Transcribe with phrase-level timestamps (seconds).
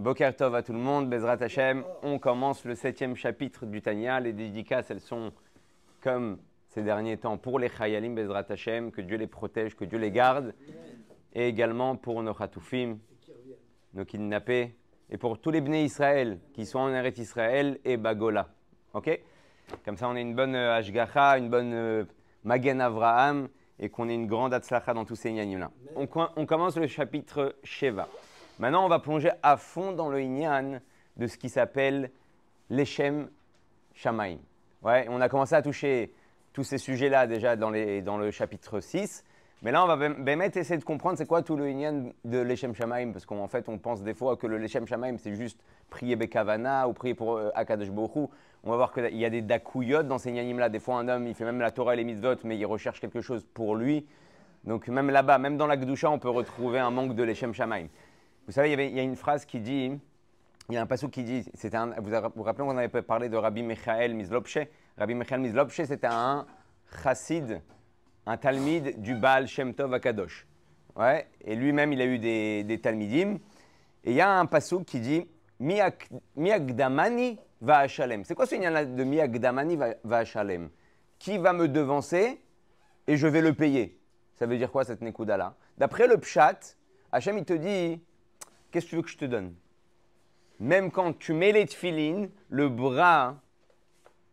[0.00, 1.84] Boker Tov à tout le monde, Bezrat Hashem.
[2.02, 4.18] On commence le septième chapitre du Tanya.
[4.18, 5.30] Les dédicaces, elles sont
[6.00, 6.38] comme
[6.68, 10.10] ces derniers temps pour les Chayalim, Bezrat Hashem, que Dieu les protège, que Dieu les
[10.10, 10.54] garde.
[11.34, 12.96] Et également pour nos Khatoufim,
[13.92, 14.74] nos kidnappés,
[15.10, 18.48] et pour tous les Bnei Israël qui sont en Eretz Israël et Bagola.
[18.94, 19.20] Ok?
[19.84, 22.04] Comme ça, on a une bonne euh, Ashgacha, une bonne euh,
[22.44, 25.70] Magen Avraham, et qu'on ait une grande Atzlacha dans tous ces Inyanim-là.
[25.94, 28.08] On, on commence le chapitre Sheva.
[28.60, 30.80] Maintenant, on va plonger à fond dans le Inyan
[31.16, 32.10] de ce qui s'appelle
[32.68, 33.30] l'Echem
[33.94, 34.36] Shamaim.
[34.82, 36.12] Ouais, on a commencé à toucher
[36.52, 39.24] tous ces sujets-là déjà dans, le chapitre 6.
[39.62, 42.74] Mais là, on va même essayer de comprendre c'est quoi tout le Inyan de l'Echem
[42.74, 43.12] Shamaim.
[43.12, 46.86] Parce qu'en fait, on pense des fois que le l'Echem Shamaim, c'est juste prier Bekavana
[46.86, 47.88] ou prier pour euh, Akadosh.
[47.88, 50.68] On va voir qu'il y a des Dakuyot dans ces Inyanim-là.
[50.68, 53.00] Des fois, un homme, il fait même la Torah et les mitzvot, mais il recherche
[53.00, 54.06] quelque chose pour lui.
[54.64, 57.86] Donc, même là-bas, même dans la Gdusha, on peut retrouver un manque de l'Echem Shamaim.
[58.50, 59.96] Vous savez, il y, a une phrase qui dit,
[60.68, 63.62] il y a un passage qui dit, vous vous rappelez, on avait parlé de Rabbi
[63.62, 64.58] Michael Mizlopche.
[64.98, 66.44] Rabbi Michael Mizlopche, c'était un
[67.00, 67.62] chassid,
[68.26, 70.48] un talmid du Baal Shem Tov Akadosh.
[70.96, 73.38] Ouais, et lui-même, il a eu des, des talmidim.
[74.02, 75.28] Et il y a un passage qui dit,
[76.34, 78.24] Miagdamani va à Shalem.
[78.24, 80.70] C'est quoi ce lien de Miagdamani va à Shalem?
[81.20, 82.42] Qui va me devancer
[83.06, 83.96] et je vais le payer
[84.34, 86.58] Ça veut dire quoi cette nekuda-là D'après le Pshat,
[87.12, 88.02] Hachem, il te dit,
[88.70, 89.54] Qu'est-ce que tu veux que je te donne?
[90.58, 93.36] Même quand tu mets les tefilines, le bras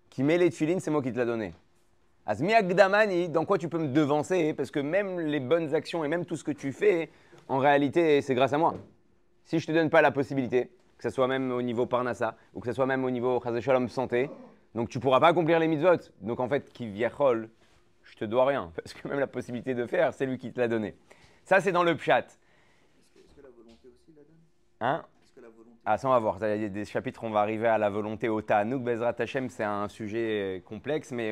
[0.10, 1.54] qui met les tefilines, c'est moi qui te l'ai donné.
[2.26, 4.54] Azmi Agdamani, dans quoi tu peux me devancer?
[4.54, 7.10] Parce que même les bonnes actions et même tout ce que tu fais,
[7.48, 8.76] en réalité, c'est grâce à moi.
[9.46, 12.36] Si je ne te donne pas la possibilité, que ce soit même au niveau Parnassa,
[12.54, 14.30] ou que ce soit même au niveau Shalom santé,
[14.76, 16.12] donc tu ne pourras pas accomplir les mitzvot.
[16.22, 17.50] Donc en fait, qui viachol,
[18.04, 20.60] je te dois rien, parce que même la possibilité de faire, c'est lui qui te
[20.60, 20.96] l'a donné.
[21.46, 22.26] Ça, c'est dans le pchat.
[24.80, 25.04] Hein
[25.86, 26.38] ah, ça, on va voir.
[26.42, 28.84] Il y a des chapitres, on va arriver à la volonté au Ta'anouk.
[28.84, 31.32] Bezrat Hashem, c'est un sujet complexe, mais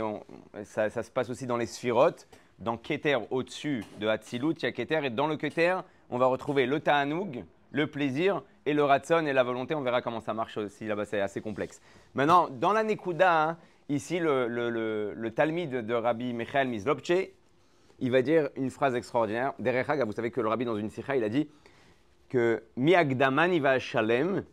[0.64, 2.28] ça, se passe aussi dans les sphirotes.
[2.60, 5.02] Dans Keter, au-dessus de Hatzilut, il y a Keter.
[5.04, 5.80] Et dans le Keter,
[6.10, 9.76] on va retrouver le Ta'anouk, le plaisir et le Ratson et la volonté.
[9.76, 11.82] On verra comment ça marche aussi là-bas, c'est assez complexe.
[12.14, 13.58] Maintenant, dans la Nekuda, hein,
[13.89, 17.11] ici, le, le, Talmud de Rabbi Michael Mizlopche,
[18.00, 19.54] il va dire une phrase extraordinaire.
[19.60, 21.50] Derech vous savez que le Rabbi, dans une sikha, il a dit
[22.36, 24.44] que Miagdaman il va à Shalem,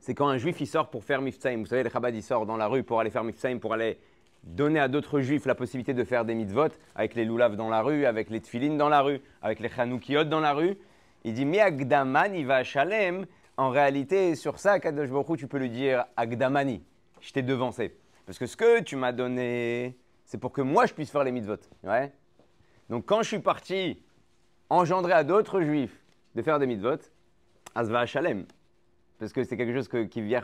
[0.00, 1.56] c'est quand un juif il sort pour faire Mifsaim.
[1.56, 3.98] Vous savez, le Chabad il sort dans la rue pour aller faire Mifsaim, pour aller
[4.44, 7.80] donner à d'autres juifs la possibilité de faire des mitzvot, avec les loulav dans la
[7.80, 10.76] rue, avec les tfilines dans la rue, avec les chanoukiot dans la rue.
[11.24, 13.24] Il dit Miagdaman va Shalem.
[13.56, 16.82] En réalité, sur ça, Kadosh Baruch tu peux lui dire Agdamani,
[17.22, 17.96] je t'ai devancé.
[18.26, 19.96] Parce que ce que tu m'as donné,
[20.26, 21.56] c'est pour que moi je puisse faire les mitzvot.
[21.82, 22.12] Ouais
[22.90, 24.02] Donc quand je suis parti
[24.68, 25.99] engendrer à d'autres juifs
[26.34, 26.98] de faire des mitzvot,
[27.74, 28.46] Asva Shalem.
[29.18, 30.40] Parce que c'est quelque chose que, qui vient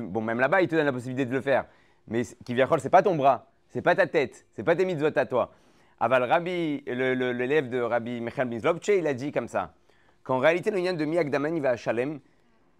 [0.00, 1.66] bon, même là-bas, il te donne la possibilité de le faire.
[2.08, 2.22] Mais
[2.54, 5.52] vient c'est pas ton bras, c'est pas ta tête, c'est pas tes mitzvot à toi.
[6.00, 9.74] Aval Rabbi, l'élève de Rabbi Michael Mizlovche, il a dit comme ça
[10.22, 12.20] qu'en réalité, le lien de Miagdamani va à Shalem,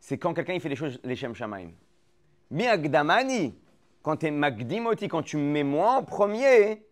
[0.00, 1.70] c'est quand quelqu'un il fait les choses, les Shem Shamaim.
[2.50, 3.54] Miagdamani,
[4.02, 6.82] quand tu es Magdimoti, quand tu mets moi en premier,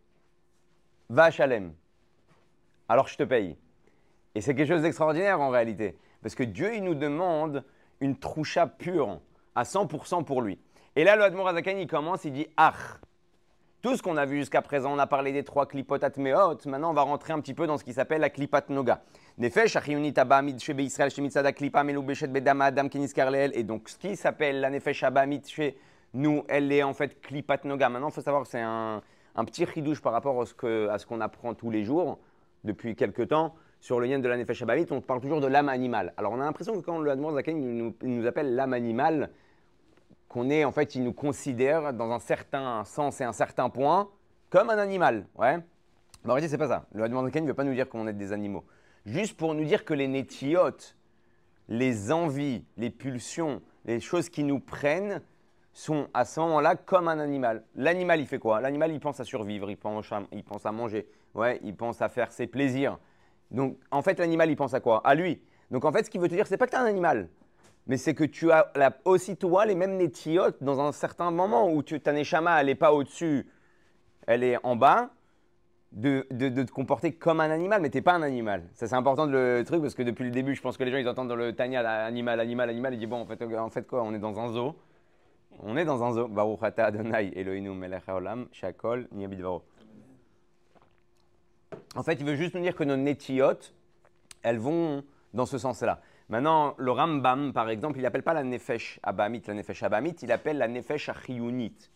[1.08, 1.72] va à Shalem.
[2.88, 3.56] Alors je te paye.
[4.34, 5.96] Et c'est quelque chose d'extraordinaire en réalité.
[6.22, 7.64] Parce que Dieu, il nous demande
[8.00, 9.20] une troucha pure,
[9.54, 10.58] à 100% pour lui.
[10.96, 13.00] Et là, le Admor Azakan, il commence, il dit Ach.
[13.82, 16.58] Tout ce qu'on a vu jusqu'à présent, on a parlé des trois klipot atmeot.
[16.66, 19.02] Maintenant, on va rentrer un petit peu dans ce qui s'appelle la klipat noga.
[19.38, 19.78] Nefesh,
[22.28, 23.52] Bedama, Adam, Keniskarleel.
[23.54, 25.78] Et donc, ce qui s'appelle la Nefesh Abamid, chez
[26.12, 27.88] nous, elle est en fait klipat noga.
[27.88, 29.00] Maintenant, il faut savoir que c'est un,
[29.34, 32.18] un, petit ridouche par rapport à ce qu'on apprend tous les jours
[32.64, 36.12] depuis quelques temps sur le lien de la Nefesh on parle toujours de l'âme animale.
[36.16, 39.30] Alors on a l'impression que quand le Admor Zaken nous, nous appelle l'âme animale,
[40.28, 44.08] qu'on est en fait, il nous considère dans un certain sens et un certain point
[44.50, 45.26] comme un animal.
[45.36, 45.58] Ouais.
[46.24, 46.86] Mais en réalité, c'est pas ça.
[46.92, 48.64] Le Admor Zaken ne veut pas nous dire qu'on est des animaux.
[49.06, 50.96] Juste pour nous dire que les nétiotes,
[51.68, 55.22] les envies, les pulsions, les choses qui nous prennent,
[55.72, 57.64] sont à ce moment-là comme un animal.
[57.74, 58.60] L'animal, il fait quoi?
[58.60, 62.02] L'animal, il pense à survivre, il pense à, il pense à manger, ouais, il pense
[62.02, 62.98] à faire ses plaisirs.
[63.50, 65.00] Donc, en fait, l'animal, il pense à quoi?
[65.04, 65.40] À lui.
[65.70, 67.28] Donc, en fait, ce qu'il veut te dire, c'est pas que tu es un animal,
[67.86, 68.72] mais c'est que tu as
[69.04, 72.74] aussi, toi, les mêmes nétiotes dans un certain moment où tu, ta neshama, elle n'est
[72.74, 73.46] pas au-dessus,
[74.26, 75.10] elle est en bas,
[75.92, 78.62] de, te comporter comme un animal, mais tu n'es pas un animal.
[78.74, 80.90] Ça, c'est important de le truc, parce que depuis le début, je pense que les
[80.90, 83.70] gens, ils entendent dans le Tanya, animal, animal, animal, ils disent, bon, en fait, en
[83.70, 84.76] fait quoi On est dans un zoo.
[85.62, 86.28] On est dans un zoo.
[86.28, 89.62] Baruch Adonai Eloheinu melech haolam, shakol, niyabidvaro.
[91.96, 93.74] En fait, il veut juste nous dire que nos netiotes,
[94.42, 95.02] elles vont
[95.34, 96.00] dans ce sens-là.
[96.28, 100.30] Maintenant, le Rambam, par exemple, il n'appelle pas la Nefesh Abamit, la Nefesh Abamit, il
[100.30, 101.90] appelle la Nefesh Achiyunit.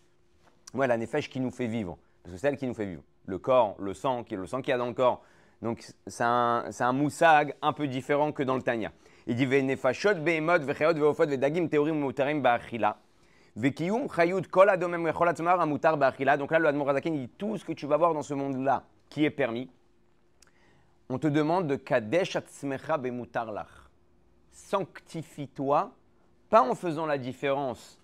[0.74, 3.02] Ouais, la Nefesh qui nous fait vivre, parce que c'est elle qui nous fait vivre.
[3.26, 5.22] Le corps, le sang, le sang qu'il y a dans le corps.
[5.62, 8.90] Donc, c'est un, un moussag un peu différent que dans le Tanya.
[9.26, 12.98] Il dit Nefashot, Behemot, Vecheot, Veofot, Vedagim, Teorim, Mutarim, Ba'achila.
[13.56, 16.36] Vekiyum, Chayut, Kol Adomem, Recholatmar, Amutar, Ba'achila.
[16.36, 19.24] Donc là, le Admorazaken dit tout ce que tu vas voir dans ce monde-là qui
[19.24, 19.70] est permis.
[21.10, 23.84] On te demande de Kadesh Atzmecha Bemutar Lach
[24.54, 25.92] sanctifie-toi,
[26.48, 28.00] pas en faisant la différence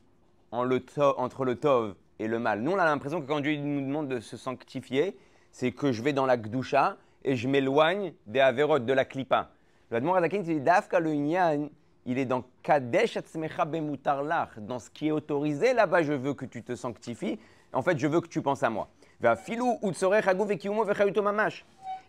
[0.50, 2.61] entre le tov et le mal.
[2.61, 5.17] Nous, on a l'impression que quand Dieu nous demande de se sanctifier,
[5.52, 9.50] c'est que je vais dans la gdusha et je m'éloigne des averot, de la klipa.
[9.91, 11.14] Le Admor Adakin dit Dafka le
[12.06, 14.58] il est dans Kadesh Atzmecha Bemutarlach.
[14.58, 17.38] Dans ce qui est autorisé, là-bas, je veux que tu te sanctifies.
[17.73, 18.88] En fait, je veux que tu penses à moi.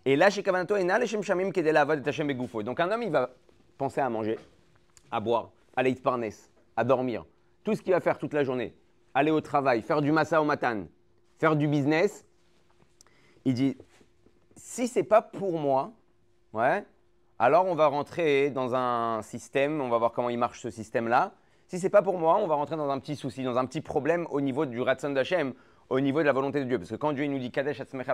[0.06, 3.30] Et là, chez Kavanato, Donc, un homme, il va
[3.77, 4.38] penser à manger,
[5.12, 6.25] à boire, à aller parnes,
[6.75, 7.25] à dormir,
[7.63, 8.74] tout ce qu'il va faire toute la journée,
[9.13, 10.86] aller au travail, faire du massa au matin,
[11.38, 12.25] faire du business,
[13.45, 13.77] il dit
[14.56, 15.92] si c'est pas pour moi,
[16.53, 16.86] ouais,
[17.39, 21.33] alors on va rentrer dans un système, on va voir comment il marche ce système-là.
[21.68, 23.81] Si c'est pas pour moi, on va rentrer dans un petit souci, dans un petit
[23.81, 25.53] problème au niveau du Ratson d'Hachem,
[25.89, 26.77] au niveau de la volonté de Dieu.
[26.77, 28.13] Parce que quand Dieu nous dit Kadesh Atzmecha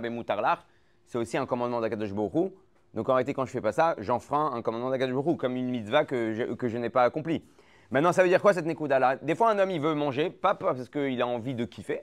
[1.07, 2.51] c'est aussi un commandement d'Akadosh Baruch
[2.93, 6.05] donc en réalité, quand je fais pas ça, j'enfreins un commandement d'Akadosh comme une mitzvah
[6.05, 7.43] que je, que je n'ai pas accomplie.
[7.91, 10.55] Maintenant, ça veut dire quoi cette Nekuda-là Des fois, un homme, il veut manger, pas
[10.55, 12.01] parce qu'il a envie de kiffer,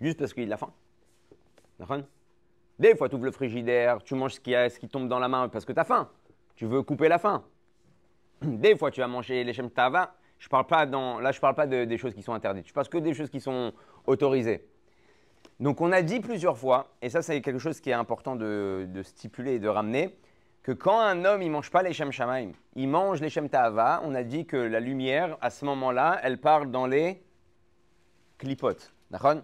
[0.00, 0.72] juste parce qu'il a faim.
[2.78, 5.64] Des fois, tu ouvres le frigidaire, tu manges ce qui, tombe dans la main parce
[5.64, 6.08] que tu as faim.
[6.56, 7.44] Tu veux couper la faim.
[8.42, 10.14] Des fois, tu vas manger les tava.
[10.38, 12.66] Je parle pas dans, là, je ne parle pas de, des choses qui sont interdites.
[12.66, 13.72] Je parle que des choses qui sont
[14.06, 14.66] autorisées.
[15.60, 18.88] Donc on a dit plusieurs fois, et ça c'est quelque chose qui est important de,
[19.04, 20.16] stipuler et de ramener,
[20.62, 24.00] que quand un homme il mange pas les Shem Shamaim, il mange les Shem Ta'ava,
[24.04, 27.22] on a dit que la lumière, à ce moment-là, elle parle dans les
[28.38, 28.92] clipotes.
[29.10, 29.36] D'accord?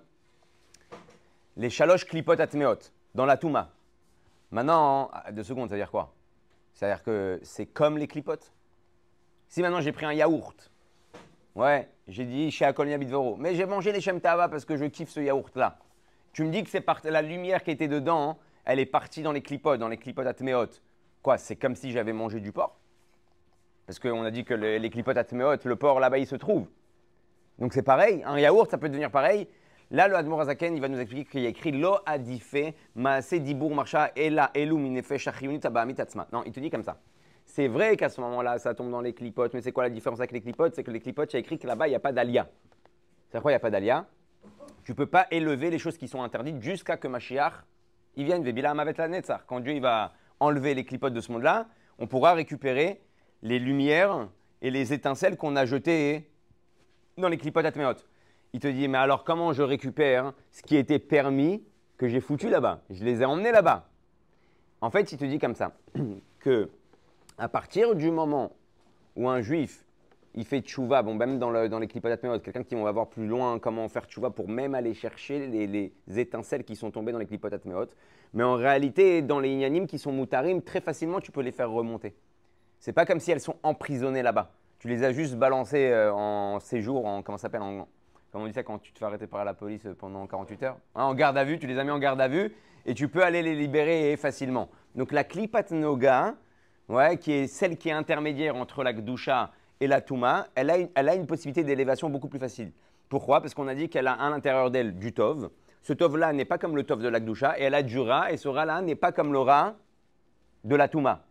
[1.57, 2.79] Les chaloches clipotes atmeot,
[3.15, 3.71] dans la Touma.
[4.51, 6.15] Maintenant, deux secondes, ça veut dire quoi?
[6.73, 8.53] C'est-à-dire que c'est comme les clipotes.
[9.49, 10.71] Si maintenant j'ai pris un yaourt,
[11.55, 14.85] ouais, j'ai dit chez Akolia Bitvoro, mais j'ai mangé les Shem Ta'ava parce que je
[14.85, 15.79] kiffe ce yaourt-là.
[16.39, 19.33] Tu me dis que c'est la lumière qui était dedans, hein, elle est partie dans
[19.33, 20.81] les clipotes, dans les clipotes atméotes.
[21.21, 22.79] Quoi, c'est comme si j'avais mangé du porc?
[23.87, 26.69] Parce qu'on a dit que les, clipotes atméotes, le porc là-bas, il se trouve.
[27.59, 29.49] Donc c'est pareil, un yaourt, ça peut devenir pareil.
[29.91, 33.35] Là, le Admor Azaken, il va nous expliquer qu'il y a écrit Lo adife maase
[33.35, 35.11] dibur marcha ela elu minefe
[36.33, 37.01] Non, il te dit comme ça.
[37.47, 40.21] C'est vrai qu'à ce moment-là, ça tombe dans les clipotes, mais c'est quoi la différence
[40.21, 40.77] avec les clipotes?
[40.77, 42.49] C'est que les clipotes, il y a écrit que là-bas, il n'y a pas d'alia.
[43.33, 44.07] C'est quoi, il n'y a pas d'alia?
[44.85, 47.65] Tu peux pas élever les choses qui sont interdites jusqu'à que Mashiach
[48.17, 48.43] il vienne.
[49.47, 51.69] Quand Dieu il va enlever les clipotes de ce monde-là,
[51.99, 53.01] on pourra récupérer
[53.43, 54.29] les lumières
[54.61, 56.31] et les étincelles qu'on a jetées
[57.17, 57.95] dans les clipotes Atmeot.
[58.53, 61.63] Il te dit, mais alors comment je récupère ce qui était permis
[61.97, 62.83] que j'ai foutu là-bas?
[62.91, 63.89] Je les ai emmenés là-bas.
[64.81, 65.73] En fait, il te dit comme ça,
[66.41, 66.71] que
[67.37, 68.53] à partir du moment
[69.17, 69.85] où un juif
[70.35, 73.27] il fait tchouva, bon, même dans, le, dans les clipotes quelqu'un qui va voir plus
[73.27, 77.27] loin comment faire tchouva pour même aller chercher les, étincelles qui sont tombées dans les
[77.27, 77.55] clipotes
[78.35, 81.71] Mais en réalité, dans les inanimes qui sont moutarim, très facilement, tu peux les faire
[81.71, 82.15] remonter.
[82.79, 84.53] C'est pas comme si elles sont emprisonnées là-bas.
[84.79, 87.89] Tu les as juste balancées euh, en séjour, en, comment s'appelle en,
[88.31, 90.77] Comment on dit ça quand tu te fais arrêter par la police pendant 48 heures?
[90.95, 93.09] Hein, En garde à vue, tu les as mis en garde à vue et tu
[93.09, 94.69] peux aller les libérer facilement.
[94.95, 96.35] Donc la klipatnoga,
[96.89, 101.15] ouais, qui est celle qui est intermédiaire entre la gdusha et la Touma, elle a
[101.15, 102.73] une, possibilité d'élévation beaucoup plus facile.
[103.09, 103.41] Pourquoi?
[103.41, 105.51] Parce qu'on a dit qu'elle a à l'intérieur d'elle du Tov.
[105.83, 108.37] Ce Tov-là n'est pas comme le Tov de l'Akdoucha, et elle a du Ra, et
[108.37, 109.77] ce Ra-là n'est pas comme le Ra
[110.65, 111.25] de la Touma.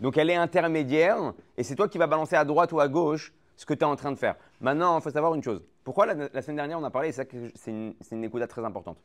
[0.00, 3.32] Donc elle est intermédiaire, et c'est toi qui vas balancer à droite ou à gauche
[3.56, 4.36] ce que tu es en train de faire.
[4.60, 5.64] Maintenant, il faut savoir une chose.
[5.82, 7.32] Pourquoi la, semaine dernière on a parlé, c'est
[7.66, 8.98] une, une écoute très importante.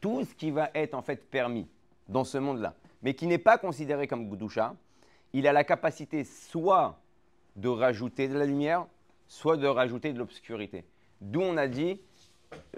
[0.00, 1.68] Tout ce qui va être en fait permis
[2.08, 4.74] dans ce monde-là, mais qui n'est pas considéré comme Gdoucha,
[5.32, 6.98] il a la capacité soit
[7.56, 8.86] de rajouter de la lumière,
[9.26, 10.84] soit de rajouter de l'obscurité.
[11.20, 12.00] D'où on a dit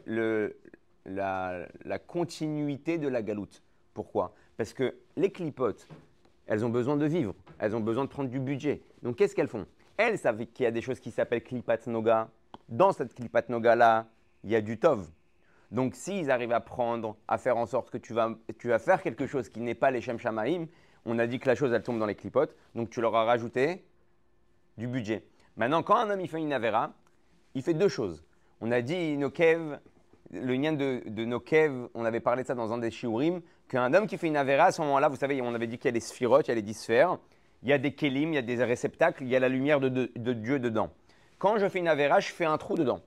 [0.07, 1.67] la,
[2.07, 3.63] continuité de la galoute.
[3.95, 4.35] Pourquoi?
[4.57, 5.87] Parce que les clipotes,
[6.47, 8.83] elles ont besoin de vivre, elles ont besoin de prendre du budget.
[9.03, 9.67] Donc qu'est-ce qu'elles font?
[9.97, 12.29] Elles savent qu'il y a des choses qui s'appellent klipat noga.
[12.69, 14.07] Dans cette klipat noga-là,
[14.45, 15.09] il y a du tov.
[15.71, 19.03] Donc s'ils arrivent à prendre, à faire en sorte que tu vas, tu vas faire
[19.03, 20.67] quelque chose qui n'est pas les shem shamaim,
[21.05, 23.25] on a dit que la chose, elle tombe dans les clipotes, donc tu leur as
[23.25, 23.85] rajouté
[24.79, 25.25] du budget.
[25.57, 26.93] Maintenant, quand un homme il fait une avera,
[27.55, 28.25] il fait deux choses.
[28.61, 29.79] On a dit Nokev,
[30.33, 33.93] le lien de, de Nokev, on avait parlé de ça dans un des shiurim, qu'un
[33.95, 35.89] homme qui fait une avera, à ce moment-là, vous savez, on avait dit qu'il y
[35.89, 37.19] a les sphirotes, il y a les dix sphères.
[37.63, 39.81] il y a des kélim, il y a des réceptacles, il y a la lumière
[39.81, 39.89] de,
[40.33, 40.91] Dieu dedans.
[41.39, 43.01] Quand je fais une avéra, je fais un trou dedans.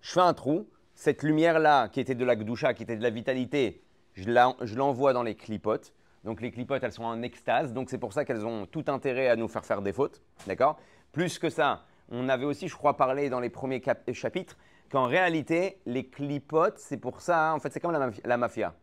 [0.00, 3.10] Je fais un trou, cette lumière-là, qui était de la gdoucha, qui était de la
[3.10, 3.82] vitalité,
[4.14, 5.92] je l'envoie dans les clipotes.
[6.26, 9.28] Donc les clipotes, elles sont en extase, donc c'est pour ça qu'elles ont tout intérêt
[9.28, 10.76] à nous faire faire des fautes, d'accord?
[11.12, 13.80] Plus que ça, on avait aussi, je crois, parlé dans les premiers
[14.12, 14.58] chapitres
[14.90, 18.74] qu'en réalité, les clipotes, c'est pour ça, en fait, c'est comme la mafia.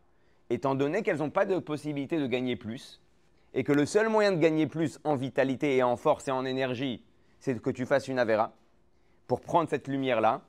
[0.48, 3.02] Étant donné qu'elles n'ont pas de possibilité de gagner plus,
[3.52, 6.46] et que le seul moyen de gagner plus en vitalité et en force et en
[6.46, 7.04] énergie,
[7.40, 8.54] c'est que tu fasses une Avera
[9.26, 10.40] pour prendre cette lumière-là.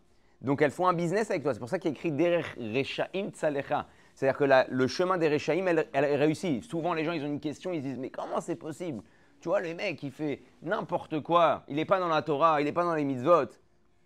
[0.41, 1.53] Donc elles font un business avec toi.
[1.53, 3.85] C'est pour ça qu'il a écrit Derer Rechaim Tzalecha.
[4.15, 6.63] C'est-à-dire que le chemin des Rechaim, elle, elle réussit.
[6.63, 9.03] Souvent, les gens, ils ont une question, ils disent Mais comment c'est possible?
[9.41, 11.63] Tu vois, le mec, il fait n'importe quoi.
[11.67, 13.49] Il n'est pas dans la Torah, il n'est pas dans les mitzvot.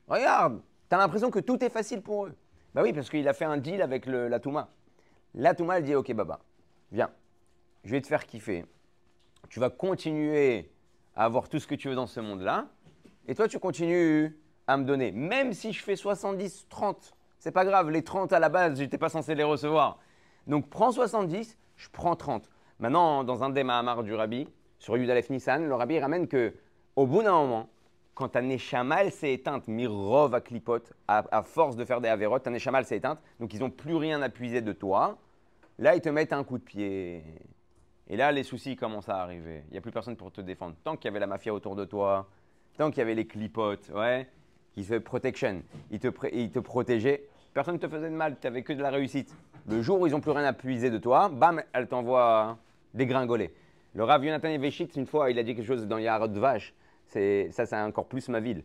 [0.08, 2.36] Regarde, tu as l'impression que tout est facile pour eux.
[2.74, 4.70] Bah oui, parce qu'il a fait un deal avec la Touma.
[5.36, 6.39] La Touma, elle dit Ok, Baba,
[6.92, 7.12] viens,
[7.84, 8.66] je vais te faire kiffer.
[9.50, 10.72] Tu vas continuer
[11.16, 12.68] à avoir tout ce que tu veux dans ce monde-là.
[13.28, 14.36] Et toi, tu continues
[14.66, 15.12] à me donner.
[15.12, 17.89] Même si je fais 70, 30, c'est pas grave.
[17.89, 20.00] Les 30 à la base, je n'étais pas censé les recevoir.
[20.48, 22.50] Donc prends 70, je prends 30.
[22.79, 26.53] Maintenant, dans un des Mahamar du Rabbi, sur Yudalef Nissan, le Rabbi ramène que
[26.96, 27.69] au bout d'un moment,
[28.13, 32.43] quand ta neshama elle s'est éteinte, mirov à clipote, à, force de faire des avérotes,
[32.43, 35.17] ta neshama s'est éteinte, donc ils n'ont plus rien à puiser de toi.
[35.77, 37.24] Là, ils te mettent un coup de pied.
[38.10, 39.63] Et là, les soucis commencent à arriver.
[39.69, 40.75] Il n'y a plus personne pour te défendre.
[40.84, 42.27] Tant qu'il y avait la mafia autour de toi,
[42.77, 44.27] tant qu'il y avait les clipotes, ouais,
[44.74, 48.63] qui fait protection, te, ils te protégeaient, personne ne te faisait de mal, tu n'avais
[48.63, 49.36] que de la réussite.
[49.68, 52.58] Le jour où ils n'ont plus rien à puiser de toi, bam, elle t'envoie
[52.94, 53.53] dégringoler.
[53.96, 56.74] Le Rav Yonatan Eveshit, une fois, il a dit quelque chose dans Yarod Vache.
[57.08, 58.63] Ça, c'est encore plus ma ville.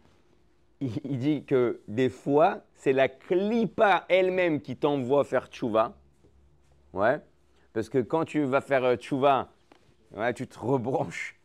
[0.80, 5.94] Il, dit que des fois, c'est la clipa elle-même qui t'envoie faire tchouva.
[6.92, 7.20] Ouais.
[7.72, 9.48] Parce que quand tu vas faire euh, tchouva,
[10.34, 11.36] tu te rebranches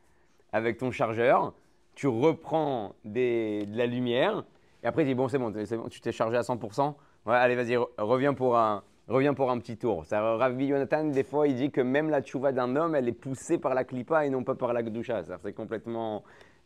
[0.52, 1.54] avec ton chargeur,
[1.96, 4.44] tu reprends de la lumière,
[4.84, 5.52] et après tu dis bon c'est bon,
[5.90, 6.96] tu t'es chargé à 100%,
[7.30, 10.06] ouais, allez vas-y, reviens pour un, reviens pour un petit tour.
[10.06, 13.14] Ça, Rav Yonatan, des fois, il dit que même la tchouva d'un homme, elle est
[13.14, 15.24] poussée par la clipa et non pas par la gdoucha.
[15.42, 16.24] C'est complètement,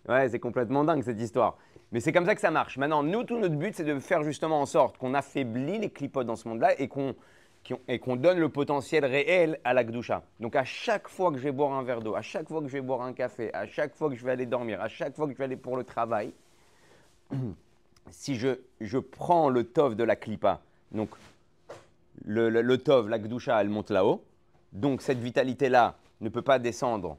[0.08, 1.58] ouais, c'est complètement dingue cette histoire.
[1.92, 2.78] Mais c'est comme ça que ça marche.
[2.78, 6.26] Maintenant, nous, tout notre but, c'est de faire justement en sorte qu'on affaiblit les clipotes
[6.26, 10.24] dans ce monde-là et qu'on donne le potentiel réel à la Gdusha.
[10.40, 12.68] Donc à chaque fois que je vais boire un verre d'eau, à chaque fois que
[12.68, 15.16] je vais boire un café, à chaque fois que je vais aller dormir, à chaque
[15.16, 16.34] fois que je vais aller pour le travail,
[18.10, 21.10] si je, je prends le tov de la klipa, donc
[22.26, 24.24] le, le, tov, la Gdusha, elle monte là-haut,
[24.72, 27.18] donc cette vitalité-là ne peut pas descendre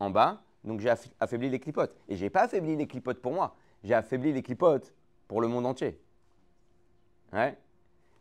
[0.00, 1.94] en bas, donc j'ai affaibli les clipotes.
[2.08, 4.92] Et je n'ai pas affaibli les clipotes pour moi, j'ai affaibli les clipotes
[5.28, 5.98] pour le monde entier.
[7.32, 7.56] Ouais.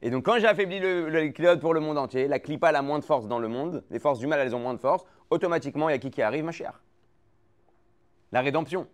[0.02, 3.00] Et donc, quand j'ai affaibli le, le pour le monde entier, la clipa a moins
[3.00, 5.90] de force dans le monde, les forces du mal, elles ont moins de force, automatiquement,
[5.90, 6.82] il y a qui qui arrive, ma chère
[8.32, 8.88] La rédemption.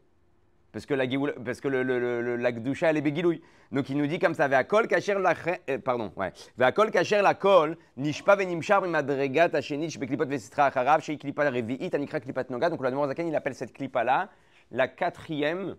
[0.78, 1.06] Parce que la,
[1.44, 3.42] parce que la gdusha, elle est bégilouille.
[3.72, 5.34] Donc, il nous dit comme ça, Ve'akol kacher la...
[5.72, 6.32] Euh, pardon, ouais.
[6.56, 12.20] Ve'akol kacher la kol, nishpa ve'nimshar b'madregat hashenish beklipot ve'sitra acharav, shei klipa revi'it, anikra
[12.20, 12.70] klipat noga.
[12.70, 14.30] Donc, le Zaken, il appelle cette clipa-là
[14.70, 15.78] la quatrième,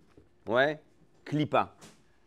[0.48, 0.80] ouais,
[1.24, 1.76] clipa.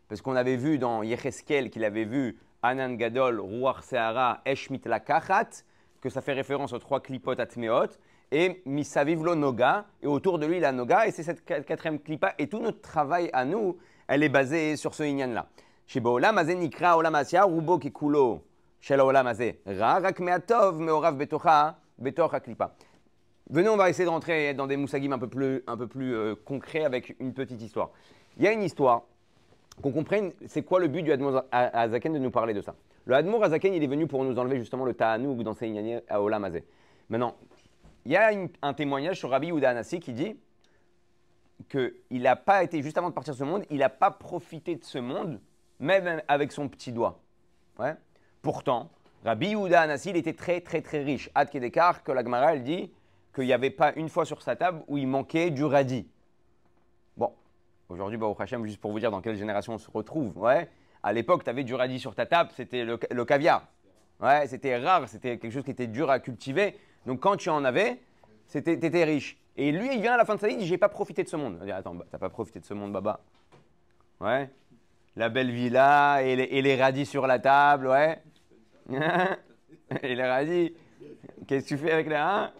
[0.08, 5.66] Parce qu'on avait vu dans Yecheskel qu'il avait vu Anan Gadol, Ruach Seara, Eshmit Lakachat,
[6.00, 7.90] que ça fait référence aux trois clipotes Atmeot,
[8.32, 12.48] et Misavivlo Noga, et autour de lui la Noga, et c'est cette quatrième clipa, et
[12.48, 15.48] tout notre travail à nous, elle est basée sur ce inyan-là.
[16.56, 16.96] Nikra
[17.46, 18.42] Rubo Kikulo,
[18.80, 22.74] Shel Ra, Rak Meatov, Meorav Betocha, Betocha Klipa.
[23.50, 26.16] Venez, on va essayer de rentrer dans des moussagim un peu plus, un peu plus
[26.16, 27.90] euh, concrets avec une petite histoire.
[28.38, 29.04] Il y a une histoire
[29.82, 32.76] qu'on comprenne c'est quoi le but du Admour Azaken de nous parler de ça.
[33.06, 36.22] Le Admour Azaken, il est venu pour nous enlever justement le Ta'anoug dans ses à
[36.22, 36.64] Olam Azé.
[37.10, 37.36] Maintenant,
[38.06, 38.32] il y a
[38.62, 40.36] un témoignage sur Rabbi Anassi qui dit
[41.70, 44.76] qu'il n'a pas été, juste avant de partir de ce monde, il n'a pas profité
[44.76, 45.40] de ce monde,
[45.80, 47.20] même avec son petit doigt.
[47.80, 47.96] Ouais.
[48.42, 48.90] Pourtant,
[49.24, 51.30] Rabbi Anassi, il était très, très, très riche.
[51.36, 52.92] Ad Kedekar, que la elle dit
[53.34, 56.08] qu'il n'y avait pas une fois sur sa table où il manquait du radis.
[57.92, 60.38] Aujourd'hui, au Hachem, juste pour vous dire dans quelle génération on se retrouve.
[60.38, 60.70] Ouais.
[61.04, 63.68] À l'époque, tu avais du radis sur ta table, c'était le, caviar.
[64.22, 66.78] Ouais, c'était rare, c'était quelque chose qui était dur à cultiver.
[67.06, 68.00] Donc quand tu en avais,
[68.50, 69.38] tu étais riche.
[69.58, 71.24] Et lui, il vient à la fin de sa vie, il dit J'ai pas profité
[71.24, 71.58] de ce monde.
[71.62, 73.20] Il dit Attends, t'as pas profité de ce monde, Baba
[74.20, 74.50] Ouais.
[75.16, 78.22] La belle villa et les, radis sur la table, ouais.
[80.02, 80.74] et les radis.
[81.48, 82.16] Qu'est-ce que tu fais avec les.
[82.16, 82.52] Hein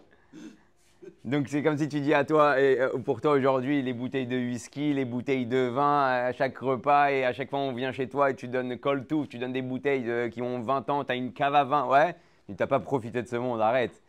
[1.24, 4.36] donc c'est comme si tu dis à toi, euh, pour toi aujourd'hui, les bouteilles de
[4.36, 8.08] whisky, les bouteilles de vin à chaque repas et à chaque fois on vient chez
[8.08, 11.12] toi et tu donnes cold tout, tu donnes des bouteilles qui ont 20 ans, tu
[11.12, 14.01] as une cave à vin, ouais, tu n'as pas profité de ce monde, arrête.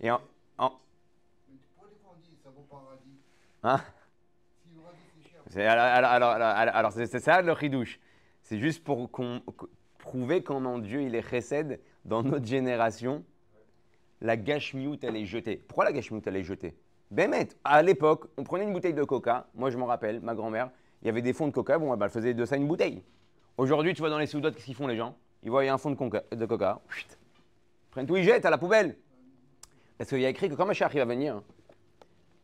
[0.00, 0.20] Et en,
[0.58, 0.72] en...
[3.62, 3.80] Hein?
[5.56, 7.98] Alors, alors, alors, c'est ça le ridouche.
[8.42, 9.10] C'est juste pour
[9.98, 13.24] prouver qu'en Dieu il est chesed dans notre génération.
[14.20, 15.56] La gashmiout elle est jetée.
[15.56, 16.76] Pourquoi la gashmiout elle est jetée?
[17.10, 19.46] Bémet, à l'époque, on prenait une bouteille de coca.
[19.54, 20.70] Moi je m'en rappelle, ma grand-mère,
[21.02, 21.78] il y avait des fonds de coca.
[21.78, 23.02] Bon, elle faisait de ça une bouteille.
[23.56, 25.16] Aujourd'hui, tu vois dans les soudotes, qu'est-ce qu'ils font les gens?
[25.42, 26.22] Ils voient, il y a un fond de coca.
[26.30, 26.46] De
[27.90, 28.96] prennent tout, ils jettent à la poubelle.
[29.98, 31.42] Parce qu'il y a écrit que quand Machar va venir,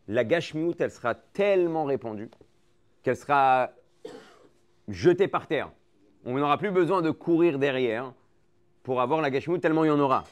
[0.09, 2.29] la gashmiout elle sera tellement répandue
[3.03, 3.71] qu'elle sera
[4.89, 5.71] jetée par terre.
[6.25, 8.13] On n'aura plus besoin de courir derrière
[8.83, 10.25] pour avoir la gashmiout tellement il y en aura.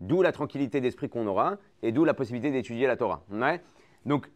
[0.00, 3.22] D'où la tranquillité d'esprit qu'on aura et d'où la possibilité d'étudier la Torah.
[4.04, 4.30] Donc,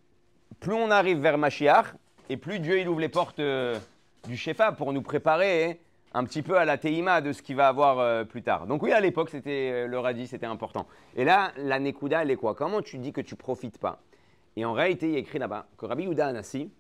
[0.60, 1.94] plus on arrive vers Mashiach,
[2.28, 3.78] et plus Dieu il ouvre les portes euh,
[4.26, 5.80] du Shefa pour nous préparer
[6.14, 8.66] un petit peu à la Teima de ce qu'il va avoir euh, plus tard.
[8.66, 10.86] Donc oui, à l'époque, c'était euh, le radis, c'était important.
[11.16, 12.54] Et là, la Nekuda, elle est quoi?
[12.54, 14.02] Comment tu dis que tu profites pas?
[14.56, 16.70] Et en réalité, il y a écrit là-bas que Rabbi Yuda Anassi,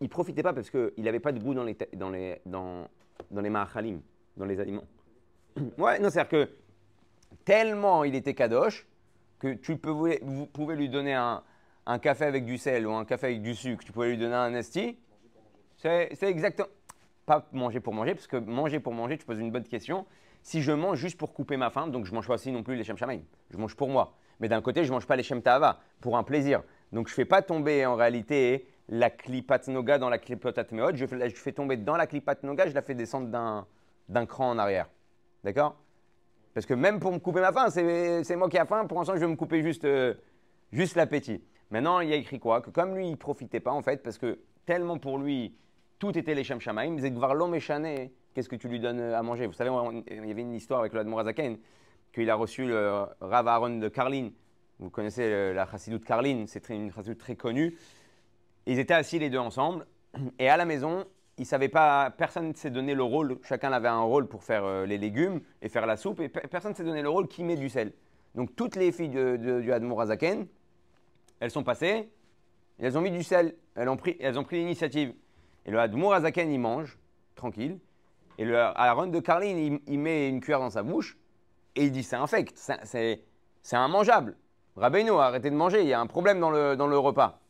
[0.00, 2.88] il profitait pas parce qu'il n'avait pas de goût dans les, dans les, dans,
[3.30, 3.50] dans les
[4.36, 4.84] dans les aliments.
[5.78, 6.50] ouais, non, c'est-à-dire que
[7.44, 8.86] tellement il était kadosh
[9.38, 11.42] que tu pouvais, vous pouvez lui donner un,
[11.86, 14.34] un, café avec du sel ou un café avec du sucre, tu pouvais lui donner
[14.34, 14.98] un esti.
[15.76, 16.68] C'est exactement.
[17.26, 20.06] Pas manger pour manger, parce que manger pour manger, tu poses une bonne question.
[20.42, 22.76] Si je mange juste pour couper ma faim, donc je mange pas aussi non plus
[22.76, 24.14] les shem je mange pour moi.
[24.40, 25.42] Mais d'un côté, je mange pas les shem
[26.00, 26.62] pour un plaisir.
[26.92, 31.06] Donc je fais pas tomber en réalité la klipat noga dans la klipotat meod, je,
[31.06, 33.28] je fais tomber dans la klipat noga, je la fais descendre
[34.08, 34.90] d'un cran en arrière.
[35.42, 35.76] D'accord?
[36.52, 39.14] Parce que même pour me couper ma faim, c'est moi qui ai faim, pour l'instant
[39.14, 40.14] je vais me couper juste, euh,
[40.72, 41.42] juste l'appétit.
[41.70, 42.60] Maintenant, il y a écrit quoi?
[42.60, 45.56] Que comme lui, il profitait pas en fait, parce que tellement pour lui,
[46.04, 49.46] tout était les Shem Shamaim, Zegvar l'homme qu'est-ce que tu lui donnes à manger?
[49.46, 49.70] Vous savez,
[50.10, 51.56] il y avait une histoire avec le Admorazaken,
[52.12, 54.28] qu'il a reçu le Rav Aaron de Karlin.
[54.78, 57.78] Vous connaissez la chassidut de Karlin, c'est une chassidut très connue.
[58.66, 59.86] Ils étaient assis les deux ensemble,
[60.38, 61.06] et à la maison,
[61.38, 64.66] ils savaient pas, personne ne s'est donné le rôle, chacun avait un rôle pour faire
[64.66, 67.44] euh, les légumes et faire la soupe, et personne ne s'est donné le rôle qui
[67.44, 67.94] met du sel.
[68.34, 70.46] Donc toutes les filles de, du Admorazaken,
[71.40, 72.10] elles sont passées,
[72.78, 74.18] elles ont mis du sel, elles ont pris
[74.52, 75.14] l'initiative.
[75.66, 76.98] Et le Admorazaken, il mange,
[77.34, 77.78] tranquille,
[78.38, 81.16] et le Aaron de Carline, il, met une cuillère dans sa bouche,
[81.76, 83.20] et il dit c'est infect, c'est
[83.72, 84.36] immangeable.
[84.76, 87.40] Rabbeinu, arrêtez de manger, il y a un problème dans le, dans le repas.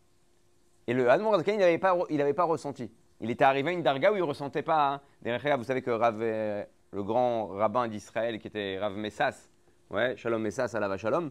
[0.87, 1.97] Et le Admorazaken, il n'avait pas,
[2.35, 2.91] pas ressenti.
[3.21, 5.01] Il était arrivé à une darga où il ne ressentait pas.
[5.25, 5.57] Hein.
[5.57, 9.49] Vous savez que Rav, euh, le grand rabbin d'Israël, qui était Rav Messas,
[9.91, 11.31] ouais, Shalom Messas, Alava Shalom,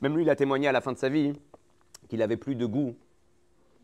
[0.00, 1.32] même lui, il a témoigné à la fin de sa vie
[2.08, 2.94] qu'il avait plus de goût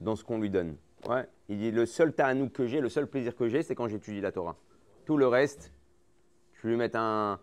[0.00, 0.76] dans ce qu'on lui donne.
[1.08, 1.26] Ouais.
[1.48, 4.20] Il dit le seul ta'anouk que j'ai, le seul plaisir que j'ai, c'est quand j'étudie
[4.20, 4.56] la Torah.
[5.06, 5.72] Tout le reste,
[6.62, 7.38] je lui mettre un,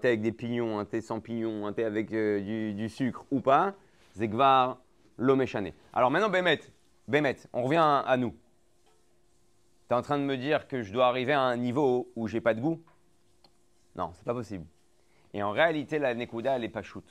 [0.00, 3.40] thé avec des pignons, un thé sans pignons, un thé avec euh, du, sucre ou
[3.40, 3.74] pas.
[4.14, 4.78] Zegvar,
[5.16, 5.72] l'omeshane.
[5.92, 6.60] Alors maintenant, Bémet,
[7.06, 8.30] Bémet, on revient à, nous.
[9.88, 12.28] Tu es en train de me dire que je dois arriver à un niveau où
[12.28, 12.82] j'ai pas de goût?
[13.96, 14.64] Non, c'est pas possible.
[15.32, 17.04] Et en réalité, la Nekuda, elle n'est pas shoot.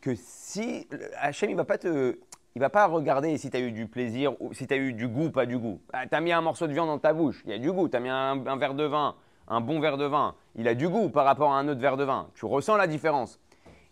[0.00, 0.88] Que si.
[1.18, 2.18] Hachem, il va pas te
[2.56, 4.94] il va pas regarder si tu as eu du plaisir ou si tu as eu
[4.94, 5.78] du goût, pas du goût.
[5.92, 7.70] Ah, tu as mis un morceau de viande dans ta bouche, il y a du
[7.70, 7.86] goût.
[7.86, 9.14] Tu as mis un, verre de vin,
[9.46, 11.98] un bon verre de vin, il a du goût par rapport à un autre verre
[11.98, 12.30] de vin.
[12.34, 13.38] Tu ressens la différence.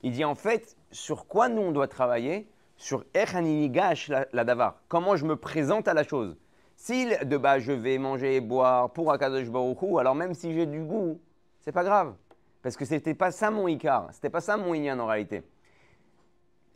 [0.02, 2.48] Il dit en fait, sur quoi nous on doit travailler?
[2.78, 4.76] Sur Echaninigash la, davar.
[4.88, 6.34] Comment je me présente à la chose?
[6.74, 10.64] Si de bas je vais manger et boire pour Akadosh Baruch alors même si j'ai
[10.64, 11.20] du goût,
[11.60, 12.14] c'est pas grave.
[12.62, 15.42] Parce que c'était pas ça mon Icar, c'était pas ça mon Inyan en réalité.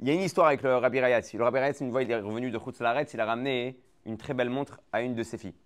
[0.00, 1.32] Il y a une histoire avec le Rabbi Rayatz.
[1.34, 4.32] Le Rabbi Rayatz, une fois, il est revenu de Laretz, il a ramené une très
[4.32, 5.56] belle montre à une de ses filles.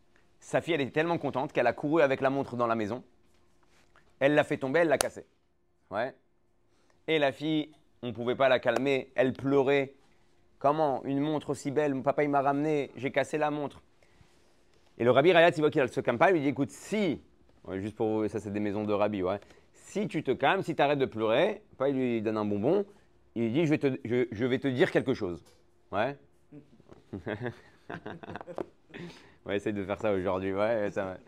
[0.41, 3.05] Sa fille, elle était tellement contente qu'elle a couru avec la montre dans la maison.
[4.21, 5.27] Elle l'a fait tomber, elle l'a cassée.
[5.91, 6.15] Ouais.
[7.09, 9.93] Et la fille, on ne pouvait pas la calmer, elle pleurait.
[10.59, 13.83] Comment Une montre aussi belle, mon papa il m'a ramené, j'ai cassé la montre.
[14.97, 17.21] Et le Rabbi Rayat, il voit qu'il se calme pas, il lui dit écoute, si,
[17.75, 19.41] juste pour vous, ça c'est des maisons de Rabbi, ouais.
[19.73, 22.87] Si tu te calmes, si tu arrêtes de pleurer, pas il lui donne un bonbon,
[23.35, 25.43] il dit je vais te, je, vais te dire quelque chose.
[25.91, 26.17] Ouais
[29.45, 30.53] Ouais, essaye de faire ça aujourd'hui.
[30.53, 31.19] Ouais, ça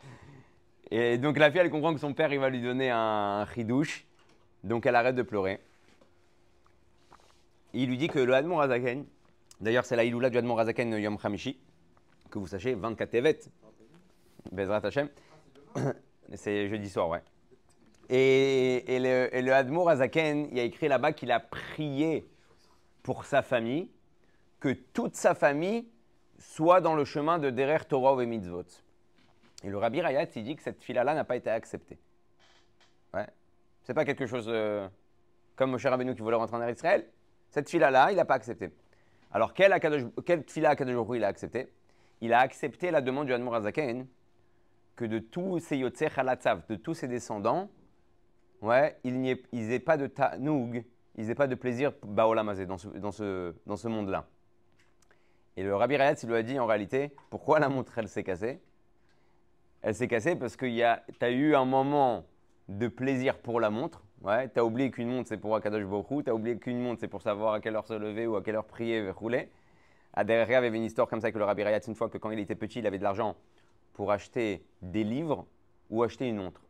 [0.90, 4.06] Et donc la fille, elle comprend que son père, il va lui donner un, ridouche.
[4.62, 5.60] Donc elle arrête de pleurer.
[7.72, 9.04] il lui dit que le Admon Razaken,
[9.60, 11.58] d'ailleurs c'est la Iloula du Admon Razaken Yom Hamishi,
[12.30, 13.40] que vous sachez, 24 Tevet,
[14.52, 15.08] Bezrat Hashem.
[16.34, 17.22] C'est jeudi soir, ouais.
[18.10, 22.28] Et, le, et Admour Azaken, il a écrit là-bas qu'il a prié
[23.02, 23.90] pour sa famille,
[24.60, 25.88] que toute sa famille
[26.38, 28.64] soit dans le chemin de Derer Torah et Mitzvot.
[29.62, 31.98] Et le Rabbi Rayat, il dit que cette fila-là n'a pas été acceptée.
[33.14, 33.26] Ouais.
[33.82, 34.88] C'est pas quelque chose euh,
[35.56, 37.06] comme Moshe Rabbeinu qui voulait rentrer en Israël.
[37.50, 38.70] Cette fila-là, il n'a pas accepté.
[39.32, 41.68] Alors, quel, Akadosh, quel fila Akadosh il a accepté
[42.20, 44.06] Il a accepté la demande du Admor Azaken
[44.96, 47.68] que de tous ses Yotzer Halatzav, de tous ses descendants,
[48.64, 50.84] ouais, ils n'aient pas de ta'noug,
[51.16, 52.88] ils n'aient pas de plaisir baolamazé dans ce,
[53.66, 54.26] dans ce, monde-là.
[55.56, 58.24] Et le Rabbi Rayat, il lui a dit en réalité, pourquoi la montre, elle s'est
[58.24, 58.60] cassée?
[59.82, 62.24] Elle s'est cassée parce que tu as eu un moment
[62.68, 66.24] de plaisir pour la montre, Ouais, tu as oublié qu'une montre c'est pour Akadosh Bokhu,
[66.24, 68.42] tu as oublié qu'une montre c'est pour savoir à quelle heure se lever ou à
[68.42, 69.50] quelle heure prier, rouler.
[70.14, 72.08] À derrière, il y avait une histoire comme ça que le Rabbi Rayat, une fois
[72.08, 73.36] que quand il était petit, il avait de l'argent
[73.92, 75.44] pour acheter des livres
[75.90, 76.62] ou acheter une montre.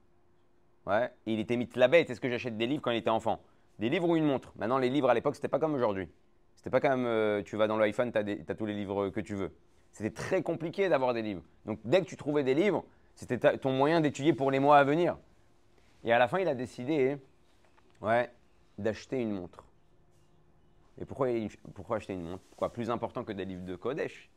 [0.86, 3.40] Ouais, il était mis la bête, est-ce que j'achète des livres quand il était enfant
[3.78, 6.08] Des livres ou une montre Maintenant, les livres à l'époque, c'était pas comme aujourd'hui.
[6.56, 9.34] C'était pas comme euh, tu vas dans l'iPhone, tu as, tous les livres que tu
[9.34, 9.54] veux.
[9.92, 11.42] C'était très compliqué d'avoir des livres.
[11.64, 14.84] Donc, dès que tu trouvais des livres, c'était ton moyen d'étudier pour les mois à
[14.84, 15.16] venir.
[16.04, 17.16] Et à la fin, il a décidé
[18.00, 18.30] Ouais,
[18.76, 19.64] d'acheter une montre.
[21.00, 21.28] Et pourquoi,
[21.96, 22.44] acheter une montre?
[22.50, 24.30] Pourquoi plus important que des livres de Kodesh?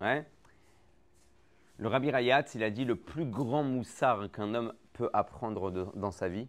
[0.00, 4.74] Le Rabbi Rayat, il a dit le plus grand moussard qu'un homme
[5.12, 6.48] apprendre dans sa vie.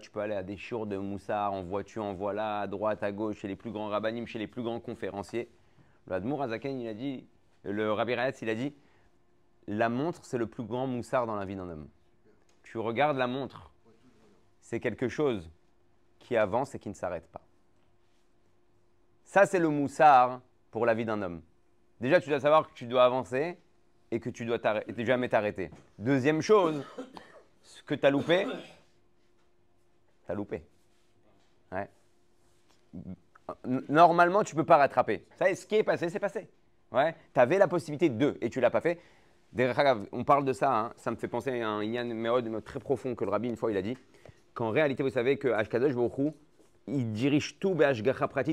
[0.00, 3.12] Tu peux aller à des chours de moussard en voiture, en voilà, à droite, à
[3.12, 5.50] gauche, chez les plus grands rabbinim, chez les plus grands conférenciers.
[6.06, 7.26] Le Azaken, il a dit,
[7.64, 8.74] le Rabbi Rayat, il a dit,
[9.66, 11.88] la montre, c'est le plus grand moussard dans la vie d'un homme.
[12.62, 13.72] Tu regardes la montre,
[14.60, 15.50] c'est quelque chose
[16.18, 17.42] qui avance et qui ne s'arrête pas.
[19.24, 21.42] Ça, c'est le moussard pour la vie d'un homme.
[22.00, 23.58] Déjà, tu dois savoir que tu dois avancer
[24.10, 24.58] et que tu dois
[24.98, 25.70] jamais t'arrêter.
[25.98, 26.84] Deuxième chose,
[27.74, 28.46] ce que tu as loupé,
[30.26, 30.62] tu as loupé.
[33.88, 35.26] Normalement, tu ne peux pas rattraper.
[35.36, 36.48] Ça, ce qui est passé, c'est passé.
[36.92, 37.14] Ouais.
[37.34, 39.00] Tu avais la possibilité de et tu l'as pas fait.
[40.12, 40.92] On parle de ça, hein.
[40.96, 43.70] ça me fait penser à un Inyan Meod très profond que le rabbi, une fois,
[43.70, 43.96] il a dit
[44.54, 45.94] qu'en réalité, vous savez que Ashkadosh
[46.86, 47.76] il dirige tout,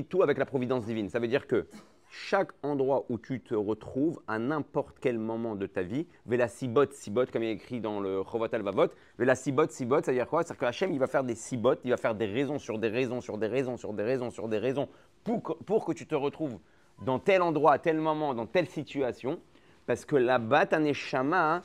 [0.08, 1.08] tout avec la providence divine.
[1.08, 1.66] Ça veut dire que
[2.14, 6.90] chaque endroit où tu te retrouves, à n'importe quel moment de ta vie, Vela Sibot,
[6.92, 10.28] Sibot, comme il est écrit dans le Chovot Vavot, Vela Sibot, Sibot, ça veut dire
[10.28, 10.42] quoi?
[10.42, 12.88] C'est-à-dire que Hachem, il va faire des Sibot, il va faire des raisons sur des
[12.88, 14.88] raisons, sur des raisons, sur des raisons, sur des raisons,
[15.24, 16.58] pour que, que tu te retrouves
[17.02, 19.40] dans tel endroit, à tel moment, dans telle situation,
[19.86, 21.62] parce que là-bas, ta Neshama,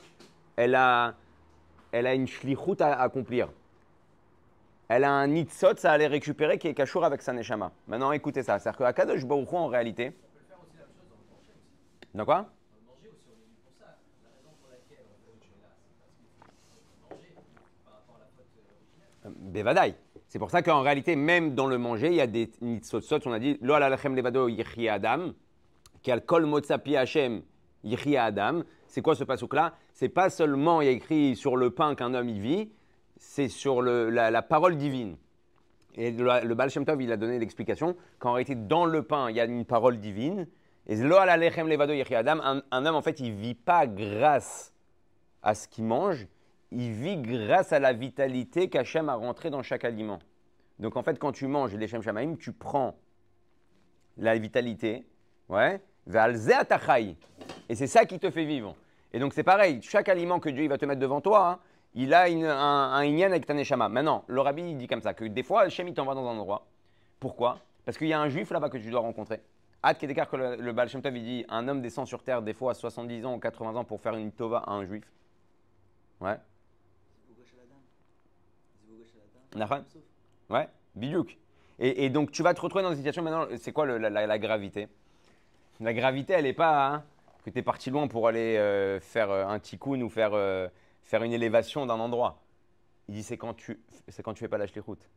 [0.56, 1.14] elle a,
[1.92, 3.50] elle a une shlichut à accomplir
[4.88, 7.72] elle a un nitzot, ça allait récupérer qui est kachour avec sa neshama.
[7.86, 8.58] Maintenant, écoutez ça.
[8.58, 10.12] C'est-à-dire qu'à Kadosh Baruch en réalité.
[10.14, 11.52] On peut faire aussi la même chose dans le manger
[12.24, 12.46] quoi?
[19.24, 19.30] Le.
[19.30, 19.94] Bevadaï.
[20.28, 23.00] C'est pour ça qu'en réalité, même dans le manger, il y a des nitzot.
[23.26, 25.32] On a dit Lo alalachem levado yichri adam,
[26.26, 27.42] kol motzapi Hashem
[27.82, 28.62] yichri adam.
[28.86, 29.74] C'est quoi ce pasouk-là?
[29.92, 32.70] C'est pas seulement il y a écrit sur le pain qu'un homme y vit
[33.18, 35.16] c'est sur la, parole divine.
[35.94, 39.30] Et le, le Baal Shem Tov, il a donné l'explication qu'en réalité, dans le pain,
[39.30, 40.46] il y a une parole divine.
[40.88, 44.72] Et lo levado adam, un, homme, en fait, il vit pas grâce
[45.42, 46.26] à ce qu'il mange,
[46.72, 50.18] il vit grâce à la vitalité qu'Hachem a rentré dans chaque aliment.
[50.78, 52.96] Donc, en fait, quand tu manges les Shem Shamaim, tu prends
[54.16, 55.06] la vitalité,
[55.48, 55.80] ouais,
[57.68, 58.74] et c'est ça qui te fait vivre.
[59.12, 61.58] Et donc, c'est pareil, chaque aliment que Dieu va te mettre devant toi, hein,
[61.94, 63.88] il a un, un avec ta neshama.
[63.88, 66.66] Maintenant, le rabbi dit comme ça, que des fois, Hachem il t'envoie dans un endroit.
[67.20, 67.58] Pourquoi?
[67.84, 69.42] Parce qu'il y a un juif là-bas que tu dois rencontrer.
[69.82, 72.72] Ad que le, Baal Shem Tov, il dit un homme descend sur terre des fois
[72.72, 75.04] à 70 ans ou 80 ans pour faire une tova à un juif.
[76.20, 76.36] Ouais.
[80.50, 81.38] Ouais, bidouk.
[81.78, 84.88] Et, donc tu vas te retrouver dans une situation maintenant, c'est quoi la, la, gravité?
[85.78, 87.04] La gravité, elle n'est pas hein,
[87.44, 90.68] que tu es parti loin pour aller euh, faire euh, un tikkun ou faire euh,
[91.04, 92.42] faire une élévation d'un endroit.
[93.08, 95.08] Il dit c'est quand tu c'est quand tu fais pas la route.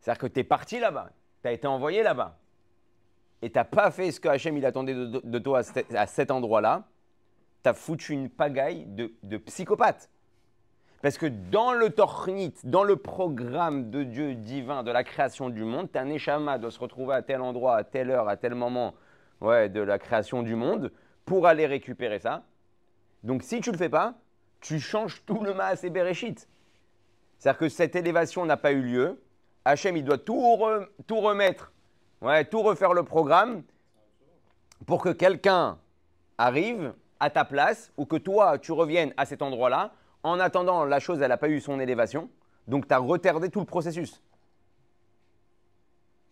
[0.00, 1.10] C'est-à-dire que tu es parti là-bas,
[1.42, 2.38] tu as été envoyé là-bas,
[3.42, 5.62] et tu n'as pas fait ce que Hachem il attendait de, toi
[5.94, 6.84] à cet, endroit-là,
[7.62, 10.08] tu as foutu une pagaille de, psychopathe.
[11.02, 15.64] Parce que dans le tornit, dans le programme de Dieu divin, de la création du
[15.64, 18.94] monde, un échama doit se retrouver à tel endroit, à telle heure, à tel moment
[19.40, 20.92] de la création du monde
[21.24, 22.44] pour aller récupérer ça.
[23.24, 24.14] Donc si tu ne le fais pas,
[24.60, 26.48] tu changes tout le Maas et Bereshit.
[27.38, 29.20] C'est-à-dire que cette élévation n'a pas eu lieu.
[29.64, 30.40] Hachem, il doit tout,
[31.08, 31.71] tout remettre,
[32.22, 33.62] ouais, tout refaire le programme
[34.86, 35.78] pour que quelqu'un
[36.38, 39.92] arrive à ta place ou que toi, tu reviennes à cet endroit-là.
[40.22, 42.28] En attendant, la chose, elle n'a pas eu son élévation.
[42.66, 44.22] Donc, tu as retardé tout le processus.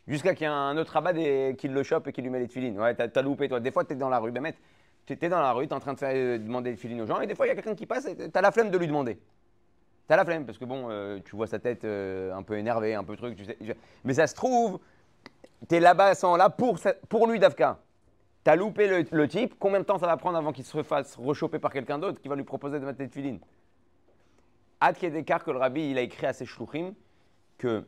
[0.07, 1.13] Jusqu'à qu'il y ait un autre rabat
[1.55, 2.81] qui le chope et qui lui met les filines.
[2.81, 3.61] Ouais, tu as, loupé, toi.
[3.61, 4.33] Des fois, tu es dans la rue.
[4.33, 4.53] Ben,
[5.07, 7.01] tu étais dans la rue, tu es en train de faire, euh, demander le filines
[7.01, 8.53] aux gens, et des fois, il y a quelqu'un qui passe, et tu as la
[8.53, 9.17] flemme de lui demander.
[10.07, 12.57] Tu as la flemme, parce que bon, euh, tu vois sa tête euh, un peu
[12.59, 13.57] énervée, un peu truc, tu sais.
[14.05, 14.79] Mais ça se trouve,
[15.69, 17.79] Tu es là-bas sans là pour, pour lui, Dafka.
[18.45, 19.55] Tu as loupé le, type.
[19.59, 22.29] Combien de temps ça va prendre avant qu'il se fasse rechoper par quelqu'un d'autre qui
[22.29, 23.41] va lui proposer de mettre des filines
[24.81, 26.95] Ad d'écart que le rabbi il a écrit à ses shluchim
[27.59, 27.85] que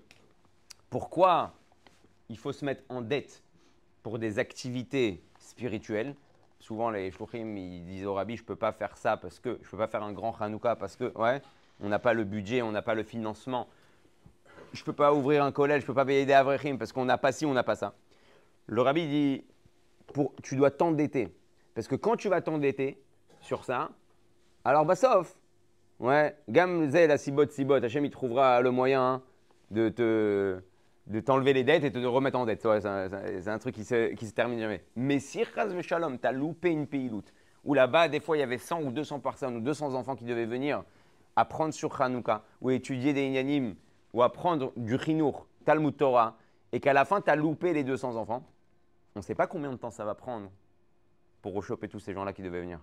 [0.91, 1.55] pourquoi
[2.29, 3.43] il faut se mettre en dette
[4.03, 6.15] pour des activités spirituelles.
[6.59, 9.59] Souvent, les shluchim, ils disent au rabbi, je ne peux pas faire ça parce que
[9.63, 11.41] je ne peux pas faire un grand Hanouka parce que, ouais,
[11.81, 13.69] on n'a pas le budget, on n'a pas le financement.
[14.73, 16.93] Je ne peux pas ouvrir un collège, je ne peux pas payer des avrechim parce
[16.93, 17.95] qu'on n'a pas ci, on n'a pas ça.
[18.67, 19.45] Le rabbi dit,
[20.13, 21.35] pour, tu dois t'endetter.
[21.75, 23.03] Parce que quand tu vas t'endetter
[23.41, 23.91] sur ça,
[24.65, 25.35] alors bah sauf,
[26.01, 29.23] ouais, gam la sibot sibot, Hachem il trouvera le moyen
[29.71, 30.63] de te
[31.07, 32.63] de t'enlever les dettes et de te remettre en dette.
[32.63, 34.85] c'est un, truc qui se, qui se termine jamais.
[34.95, 35.45] Mais si
[35.83, 37.33] Shalom, tu loupé une peiloute,
[37.65, 40.25] où là-bas, des fois, il y avait 100 ou 200 personnes ou 200 enfants qui
[40.25, 40.85] devaient venir
[41.35, 43.75] apprendre sur Hanouka, ou étudier des Inyanim,
[44.13, 46.37] ou apprendre du Chinour, Talmud Torah,
[46.73, 48.45] et qu'à la fin, tu as loupé les 200 enfants,
[49.15, 50.51] on ne sait pas combien de temps ça va prendre
[51.43, 52.81] pour rechoper tous ces gens-là qui devaient venir.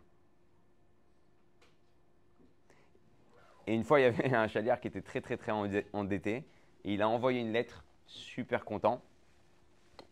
[3.68, 5.52] Et une fois, il y avait un chaliard qui était très, très, très
[5.94, 6.46] endetté,
[6.84, 9.02] et il a envoyé une lettre super content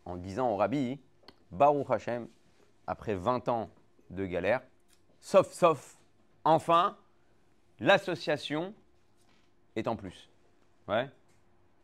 [0.05, 0.99] en disant au rabbi,
[1.51, 2.27] Baruch Hashem,
[2.85, 3.69] après 20 ans
[4.09, 4.61] de galère,
[5.19, 5.97] sauf, sauf,
[6.43, 6.97] enfin,
[7.79, 8.73] l'association
[9.75, 10.29] est en plus.
[10.87, 11.09] Ouais.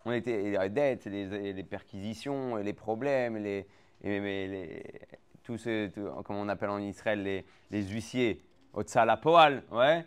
[0.05, 3.65] On était les dettes, les, perquisitions, les problèmes, les,
[4.03, 4.83] les,
[5.43, 5.87] tout ce,
[6.21, 8.41] comme on appelle en Israël, les, les huissiers,
[8.73, 10.05] au la poal, ouais.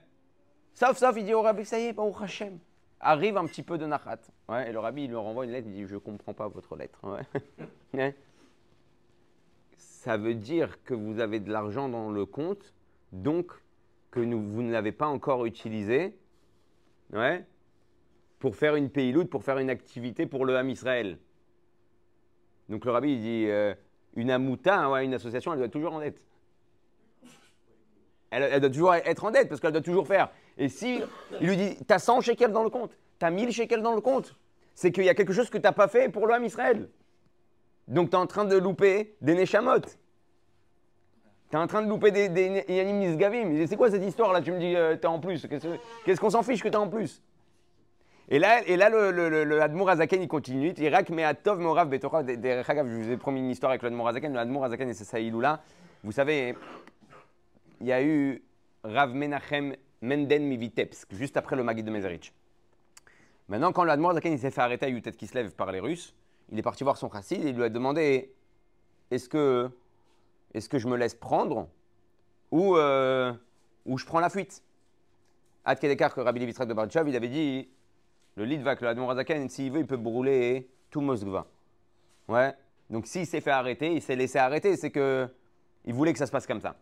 [0.74, 2.59] Sauf, sauf, il dit au rabbi, ça y est, Baruch Hashem
[3.00, 4.18] arrive un petit peu de Nachat.
[4.48, 6.48] Ouais, et le rabbi, il lui renvoie une lettre, il dit Je ne comprends pas
[6.48, 7.00] votre lettre.
[7.94, 8.14] Ouais.
[9.76, 12.74] Ça veut dire que vous avez de l'argent dans le compte,
[13.12, 13.52] donc
[14.11, 16.16] que vous ne l'avez pas encore utilisé
[17.12, 17.44] ouais,
[18.38, 21.18] pour faire une payloute, pour faire une activité pour le Ham Israël.
[22.68, 23.75] Donc le rabbi, il dit euh,
[24.14, 26.27] Une amouta, ouais, une association, elle doit toujours en dette.
[28.31, 31.01] Elle, doit toujours être en dette parce qu'elle doit toujours faire et si
[31.40, 33.94] il lui dit, tu as 100 shekels dans le compte, tu as 1000 shekels dans
[33.94, 34.35] le compte,
[34.75, 36.88] c'est qu'il y a quelque chose que tu n'as pas fait pour l'homme Israël.
[37.88, 39.81] Donc tu es en train de louper des Neshamot.
[41.51, 43.66] Tu es en train de louper des, des Yanim Nisgavim.
[43.66, 45.46] C'est quoi cette histoire là Tu me dis, euh, tu es en plus.
[46.05, 47.22] Qu'est-ce qu'on s'en fiche que tu es en plus?
[48.28, 50.72] Et là, et là, le, le, le, Admour Azaken, il continue.
[50.78, 52.24] Irak, mais Atov, Morav, Betorah.
[52.26, 54.32] Je vous ai promis une histoire avec l'Admour Azaken.
[54.32, 55.62] Le Admour Azaken et Saïloula.
[56.02, 56.54] Vous savez,
[57.80, 58.42] il y a eu
[58.84, 62.32] Rav Menachem Menden Mivitepsk, juste après le Magid de Mezerich.
[63.48, 66.14] Maintenant, quand l'Admorazaken il s'est fait arrêter à Yutet Kislev par les Russes,
[66.50, 68.32] il est parti voir son chassid et il lui a demandé
[69.10, 69.70] est-ce que,
[70.52, 71.68] est que je me laisse prendre
[72.50, 73.32] ou, euh,
[73.84, 74.62] ou je prends la fuite?
[75.64, 77.68] Ad Kedekar, que Rabbi Levitrak de Barchav, il avait dit
[78.37, 81.46] le Litvak, le Admorazaken, s'il veut, il peut brûler tout Moskva.
[82.29, 82.55] Ouais.
[82.90, 85.29] Donc s'il s'est fait arrêter, il s'est laissé arrêter, c'est que
[85.85, 86.77] il voulait que ça se passe comme ça.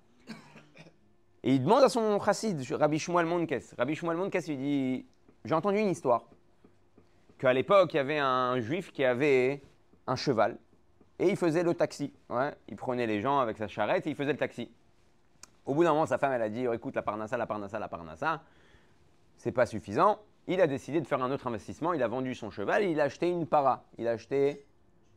[1.43, 3.75] Et il demande à son chassid, Rabbi Shmuel Monkes.
[3.77, 5.07] Rabbi Shmuel Monkes lui dit
[5.45, 6.25] J'ai entendu une histoire.
[7.39, 9.63] Qu'à l'époque, il y avait un juif qui avait
[10.07, 10.59] un cheval.
[11.19, 12.13] Et il faisait le taxi.
[12.31, 14.71] Ouais, il prenait les gens avec sa charrette et il faisait le taxi.
[15.67, 17.89] Au bout d'un moment, sa femme, elle a dit Écoute, la parnassa, la parnassa, la
[17.89, 18.43] parnassa,
[19.37, 20.19] c'est pas suffisant.
[20.47, 21.93] Il a décidé de faire un autre investissement.
[21.93, 23.85] Il a vendu son cheval il a acheté une para.
[23.99, 24.65] Il a acheté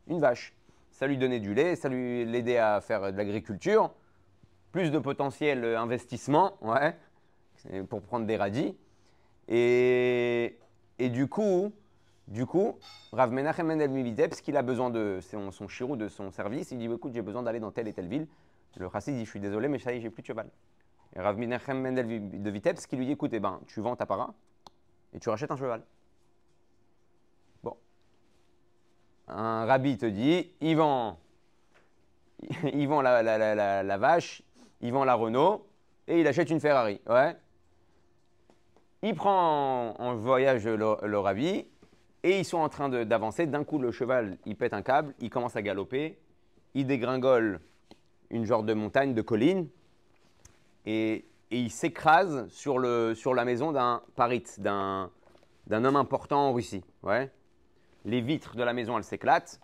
[0.06, 0.54] une vache.
[0.90, 3.92] Ça lui donnait du lait, ça lui l'aidait à faire de l'agriculture
[4.72, 6.94] plus de potentiel investissement, ouais,
[7.88, 8.76] pour prendre des radis.
[9.48, 10.58] Et,
[10.98, 11.72] et du coup,
[12.26, 12.78] du coup,
[13.12, 16.86] Rav Menachem Mendel qu'il a besoin de son, son chirou, de son service, il dit
[16.86, 18.26] écoute, j'ai besoin d'aller dans telle et telle ville.
[18.76, 20.50] Le chassid dit je suis désolé, mais ça y est, j'ai plus de cheval.
[21.16, 24.06] Et Rav Menachem Mendel de Vitebsk, qui lui dit écoute, eh ben, tu vends ta
[24.06, 24.34] para
[25.14, 25.82] et tu rachètes un cheval.
[27.62, 27.76] Bon.
[29.28, 31.18] Un rabbi te dit il vend,
[32.62, 34.42] la, vache,
[34.80, 35.66] il vend la Renault
[36.06, 37.00] et il achète une Ferrari.
[37.08, 37.36] Ouais.
[39.02, 41.66] Il prend en, voyage le, rabbi
[42.22, 43.46] et ils sont en train d'avancer.
[43.46, 46.18] D'un coup, le cheval, il pète un câble, il commence à galoper,
[46.74, 47.60] il dégringole
[48.30, 49.68] une genre de montagne, de colline
[50.84, 52.80] et, il s'écrase sur,
[53.16, 55.10] sur la maison d'un parit, d'un
[55.70, 56.84] homme important en Russie.
[57.02, 57.30] Ouais.
[58.04, 59.60] Les vitres de la maison, elles s'éclatent.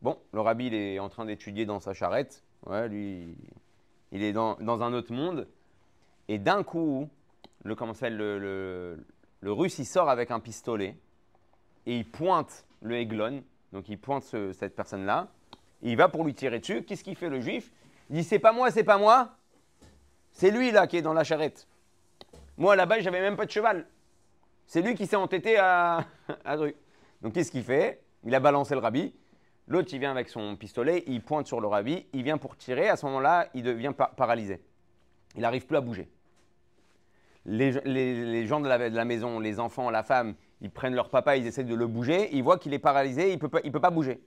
[0.00, 2.44] Bon, le rabbi, il est en train d'étudier dans sa charrette.
[2.66, 3.36] Ouais, lui,
[4.12, 5.48] il est dans, un autre monde.
[6.28, 7.08] Et d'un coup,
[7.64, 8.96] le, comment le,
[9.40, 10.96] le, russe, il sort avec un pistolet
[11.86, 15.28] et il pointe le Eglon, donc il pointe cette personne-là,
[15.82, 16.82] il va pour lui tirer dessus.
[16.82, 17.72] Qu'est-ce qu'il fait le juif?
[18.10, 19.37] Il dit C'est pas moi, c'est pas moi,
[20.38, 21.66] c'est lui là qui est dans la charrette.
[22.58, 23.86] Moi là-bas, j'avais même pas de cheval.
[24.66, 26.06] C'est lui qui s'est entêté à,
[26.44, 28.00] à Donc qu'est-ce qu'il fait?
[28.22, 29.12] Il a balancé le rabbi.
[29.66, 32.88] L'autre, il vient avec son pistolet, il pointe sur le rabbi, il vient pour tirer.
[32.88, 34.62] À ce moment-là, il devient paralysé.
[35.34, 36.08] Il n'arrive plus à bouger.
[37.44, 41.64] Les, gens de la, maison, les enfants, la femme, ils prennent leur papa, ils essaient
[41.64, 42.28] de le bouger.
[42.32, 44.22] Ils voient qu'il est paralysé, il ne peut, pas, peut pas bouger.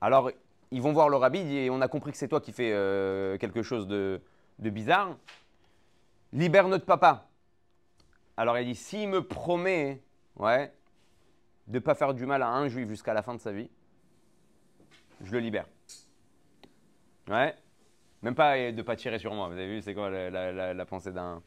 [0.00, 0.32] Alors,
[0.72, 3.38] ils vont voir le rabbi, et on a compris que c'est toi qui fais euh,
[3.38, 4.20] quelque chose de,
[4.58, 5.16] de bizarre.
[6.32, 7.28] Libère notre papa.
[8.36, 10.02] Alors il dit, s'il me promet
[10.36, 10.72] ouais,
[11.66, 13.70] de ne pas faire du mal à un juif jusqu'à la fin de sa vie,
[15.20, 15.66] je le libère.
[17.28, 17.54] Ouais.
[18.22, 19.48] Même pas de ne pas tirer sur moi.
[19.48, 21.42] Vous avez vu, c'est quoi la, pensée d'un.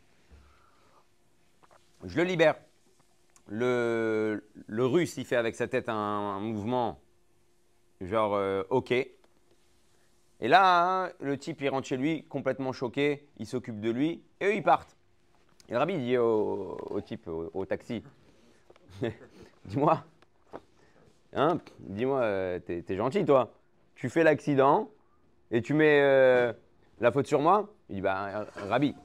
[2.04, 2.56] Je le libère.
[3.48, 7.02] Le, russe, il fait avec sa tête un, mouvement
[8.02, 8.94] genre euh, OK.
[10.40, 14.22] Et là, hein, le type, il rentre chez lui complètement choqué, il s'occupe de lui,
[14.40, 14.96] et eux, ils partent.
[15.68, 18.04] Et le rabbi dit au, type, au, taxi,
[19.66, 20.04] dis-moi,
[21.34, 23.52] hein, dis-moi, euh, t'es, gentil toi,
[23.96, 24.90] tu fais l'accident
[25.52, 26.54] et tu mets euh,
[27.00, 27.70] la faute sur moi?
[27.90, 28.96] Il dit, bah, rabbi,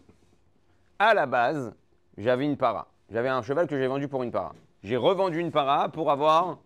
[0.98, 1.74] à la base,
[2.18, 2.88] j'avais une para.
[3.10, 4.54] J'avais un cheval que j'ai vendu pour une para.
[4.82, 6.58] J'ai revendu une para pour avoir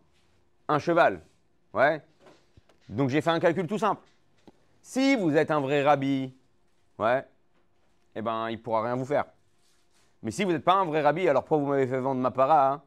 [0.69, 1.23] un cheval.
[1.73, 2.03] Ouais.
[2.89, 4.03] Donc j'ai fait un calcul tout simple.
[4.89, 6.33] Si vous êtes un vrai rabbi,
[7.01, 7.27] ouais,
[8.15, 9.25] eh ben il pourra rien vous faire.
[10.23, 12.31] Mais si vous n'êtes pas un vrai rabbi, alors pourquoi vous m'avez fait vendre ma
[12.31, 12.83] para hein,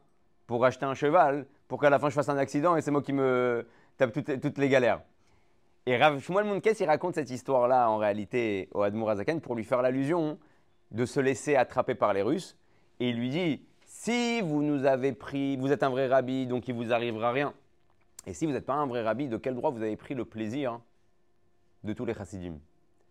[0.46, 3.02] pour acheter un cheval, pour qu'à la fin je fasse un accident et c'est moi
[3.02, 5.02] qui me tape toutes, les galères?
[5.84, 9.64] Et Rav Shmuel Munkes, il raconte cette histoire-là en réalité au Admour Azaken pour lui
[9.64, 10.38] faire l'allusion
[10.92, 12.56] de se laisser attraper par les Russes.
[12.98, 16.66] Et il lui dit si vous nous avez pris, vous êtes un vrai rabbi, donc
[16.66, 17.52] il vous arrivera rien.
[18.26, 20.24] Et si vous n'êtes pas un vrai rabbi, de quel droit vous avez pris le
[20.24, 20.80] plaisir
[21.84, 22.58] de tous les chassidim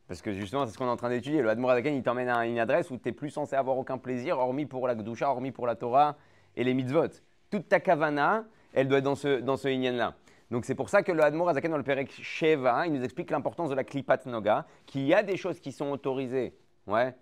[0.10, 1.44] parce que justement, c'est ce qu'on est en train d'étudier.
[1.44, 4.40] Le Admor il t'emmène à une adresse où tu n'es plus censé avoir aucun plaisir,
[4.40, 6.18] hormis pour la Gdusha, hormis pour la Torah
[6.56, 7.10] et les mitzvot.
[7.52, 10.16] Toute ta kavana, elle doit être dans ce, dans ce là
[10.50, 13.70] Donc c'est pour ça que le Admor dans le Perek Sheva, il nous explique l'importance
[13.70, 16.56] de la Klipat Noga, qu'il y a des choses qui sont autorisées,
[16.88, 17.14] ouais,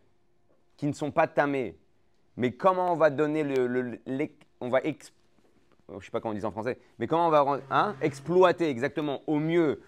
[0.77, 1.75] qui ne sont pas tamées.
[2.37, 3.99] Mais comment on va donner le.
[4.61, 7.95] on va je sais pas comment on dit en français, mais comment on va hein,
[8.01, 9.81] exploiter exactement au mieux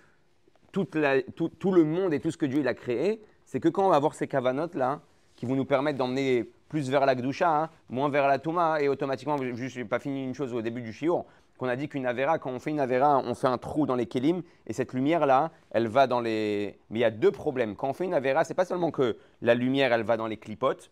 [0.72, 3.90] tout, le monde et tout ce que Dieu il a créé, c'est que quand on
[3.90, 5.02] va avoir ces cavanotes là,
[5.36, 8.88] qui vont nous permettre d'emmener plus vers la Gdusha, hein, moins vers la Touma, et
[8.88, 11.26] automatiquement, je n'ai pas fini une chose au début du Shiur,
[11.58, 13.96] qu'on a dit qu'une Avera, quand on fait une Avera, on fait un trou dans
[13.96, 16.80] les Kelim, et cette lumière-là, elle va dans les...
[16.90, 17.76] Mais il y a deux problèmes.
[17.76, 20.38] Quand on fait une Avera, c'est pas seulement que la lumière, elle va dans les
[20.38, 20.92] clipotes,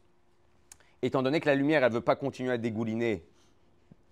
[1.01, 3.23] étant donné que la lumière, elle ne veut pas continuer à dégouliner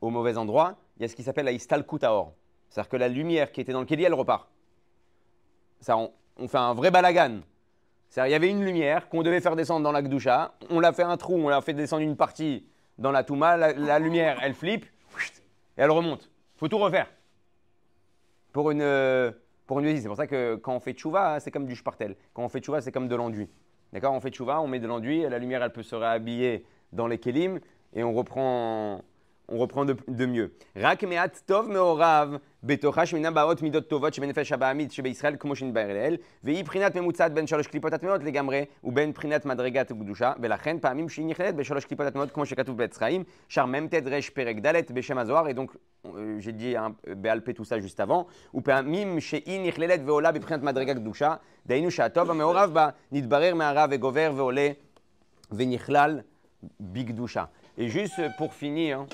[0.02, 2.34] au mauvais endroit, il y a ce qui s'appelle la Istal Kutaor.
[2.70, 4.50] C'est-à-dire que la lumière qui était dans le Keli, elle repart
[5.90, 7.42] on, fait un vrai balagan.
[8.18, 10.56] Il y avait une lumière qu'on devait faire descendre dans la Gdoucha.
[10.70, 12.66] On l'a fait un trou, on l'a fait descendre une partie
[12.98, 13.58] dans la Touma.
[13.58, 16.30] La, lumière, elle flippe et elle remonte.
[16.56, 17.08] faut tout refaire.
[18.54, 19.32] Pour une, euh,
[19.68, 22.16] pour une C'est pour ça que quand on fait tchouva, c'est comme du spartel.
[22.34, 23.50] Quand on fait tchouva, c'est comme de l'enduit.
[23.92, 24.14] D'accord?
[24.14, 27.18] On fait tchouva, on met de l'enduit, la lumière, elle peut se réhabiller dans les
[27.18, 27.60] kélim
[27.94, 29.02] et on reprend,
[29.50, 30.54] on reprend de, de mieux.
[30.76, 32.40] Rak meat tov meorav.
[32.66, 37.48] בתוכה שמינם באות מידות טובות שבנפש הבעמית שבישראל כמו שנתבהר לעיל, והיא בחינת ממוצעת בין
[37.48, 42.32] שלוש קליפות הטמעות לגמרי ובין בחינת מדרגת הקדושה, ולכן פעמים שהיא נכללת בשלוש קליפות הטמעות
[42.32, 45.46] כמו שכתוב בעץ חיים, שר מ"ט ר' פרק ד' בשם הזוהר,
[46.40, 48.04] j'ai dit בעל פה tout
[48.54, 54.70] ופעמים שהיא נכללת ועולה בבחינת מדרגת קדושה, דהיינו שהטוב המעורב בה נתברר מהרע וגובר ועולה
[55.52, 56.20] ונכלל
[56.80, 57.44] בקדושה.
[57.78, 59.06] Et juste pour finir,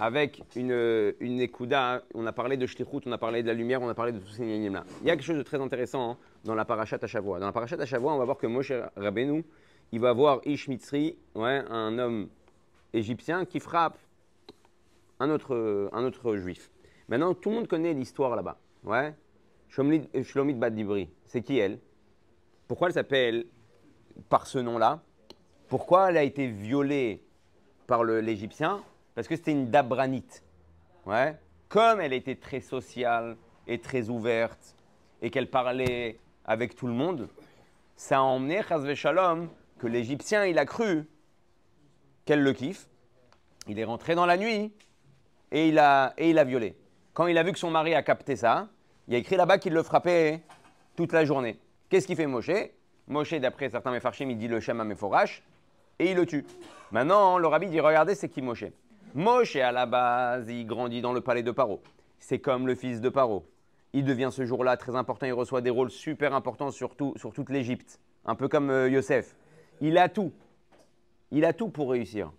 [0.00, 2.02] avec une, une ékouda.
[2.14, 4.18] On a parlé de shlichut, on a parlé de la lumière, on a parlé de
[4.18, 6.96] tous ces là Il y a quelque chose de très intéressant hein, dans la parachat
[7.00, 9.44] à Dans la parachat à on va voir que Moshe Rabbeinu,
[9.92, 12.28] il va voir Ish Mitzri, ouais, un homme
[12.94, 13.98] égyptien qui frappe
[15.20, 16.70] un autre, un autre juif.
[17.08, 18.58] Maintenant, tout le monde connaît l'histoire là-bas.
[18.84, 19.14] Ouais.
[19.68, 21.10] Shlomit Bad Dibri.
[21.26, 21.78] C'est qui elle?
[22.66, 23.44] Pourquoi elle s'appelle
[24.28, 25.02] par ce nom-là?
[25.68, 27.22] Pourquoi elle a été violée
[27.86, 28.82] par l'Égyptien?
[29.20, 30.42] Parce que c'était une dabranite.
[31.04, 31.36] Ouais.
[31.68, 34.74] Comme elle était très sociale et très ouverte
[35.20, 37.28] et qu'elle parlait avec tout le monde,
[37.96, 41.06] ça a emmené Chazve Shalom que l'Égyptien, il a cru
[42.24, 42.88] qu'elle le kiffe.
[43.68, 44.72] Il est rentré dans la nuit
[45.52, 46.74] et il a, et il a violé.
[47.12, 48.70] Quand il a vu que son mari a capté ça,
[49.06, 50.40] il a écrit là-bas qu'il le frappait
[50.96, 51.60] toute la journée.
[51.90, 52.70] Qu'est-ce qu'il fait Moshe?
[53.06, 55.42] Moshe, d'après certains Mefarshim, il dit le Shem à Meforash
[55.98, 56.46] et il le tue.
[56.90, 58.64] Maintenant, le rabbi dit regardez, c'est qui Moshe?
[59.14, 61.82] Moshe, à la base, il grandit dans le palais de Paro.
[62.20, 63.44] C'est comme le fils de Paro.
[63.92, 67.50] Il devient ce jour-là très important, il reçoit des rôles super importants sur, sur toute
[67.50, 67.98] l'Égypte.
[68.24, 69.34] Un peu comme euh, Yosef.
[69.80, 70.32] Il a tout.
[71.32, 72.30] Il a tout pour réussir.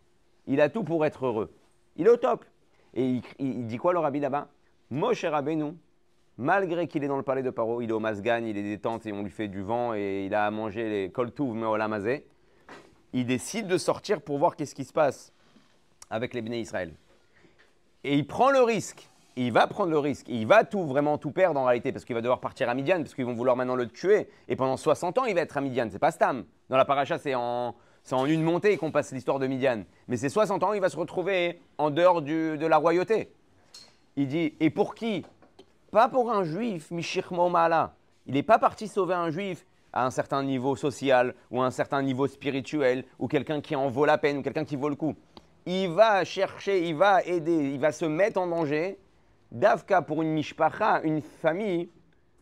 [0.47, 1.53] Il a tout pour être heureux.
[1.97, 2.45] Il est au top.
[2.93, 4.47] Et il, dit quoi le rabbi là-bas?
[4.91, 5.73] Moshe Rabbeinu,
[6.37, 9.05] malgré qu'il est dans le palais de Paro, il est au Masgan, il est détente
[9.05, 12.25] et on lui fait du vent et il a à manger les koltouv meolamazé,
[13.13, 15.33] il décide de sortir pour voir qu'est-ce qui se passe
[16.11, 16.93] avec les Bnei Israël.
[18.03, 21.31] Et il prend le risque, il va prendre le risque, il va tout vraiment tout
[21.31, 23.75] perdre en réalité parce qu'il va devoir partir à Midian parce qu'ils vont vouloir maintenant
[23.75, 26.45] le tuer et pendant 60 ans il va être à Midian, c'est pas Stam.
[26.69, 27.75] Dans la paracha c'est en,
[28.11, 29.83] en une montée qu'on passe l'histoire de Midian.
[30.07, 33.31] Mais c'est 60 ans, il va se retrouver en dehors de la royauté.
[34.17, 35.25] Il dit, et pour qui?
[35.91, 37.93] Pas pour un juif, Mishir Mala.
[38.25, 41.71] Il n'est pas parti sauver un juif à un certain niveau social ou à un
[41.71, 44.95] certain niveau spirituel ou quelqu'un qui en vaut la peine ou quelqu'un qui vaut le
[44.95, 45.15] coup.
[45.65, 48.97] Il va chercher, il va aider, il va se mettre en danger.
[49.51, 51.89] Davka pour une mishpacha, une famille,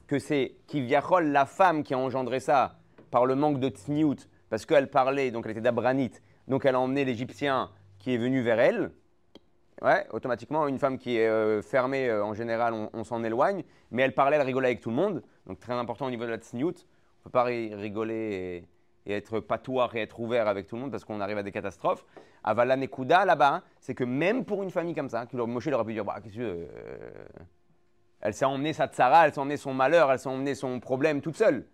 [0.07, 2.77] que c'est Kivyachol, la femme qui a engendré ça
[3.11, 6.79] par le manque de tsniout, parce qu'elle parlait, donc elle était d'abranite, donc elle a
[6.79, 8.91] emmené l'Égyptien qui est venu vers elle.
[9.81, 13.63] Ouais, automatiquement, une femme qui est euh, fermée, euh, en général, on, s'en éloigne.
[13.91, 15.23] Mais elle parlait, elle rigolait avec tout le monde.
[15.45, 16.67] Donc très important au niveau de la tsniout.
[16.67, 18.65] On ne peut pas rigoler
[19.13, 22.05] être patoir et être ouvert avec tout le monde parce qu'on arrive à des catastrophes.
[22.43, 25.93] Avala Nekuda, là-bas, hein, c'est que même pour une famille comme ça, Moshe aurait pu
[25.93, 26.67] dire, bah, qu'est-ce que euh,
[28.21, 31.21] Elle s'est emmenée sa tsara, elle s'est emmenée son malheur, elle s'est emmenée son problème
[31.21, 31.65] toute seule.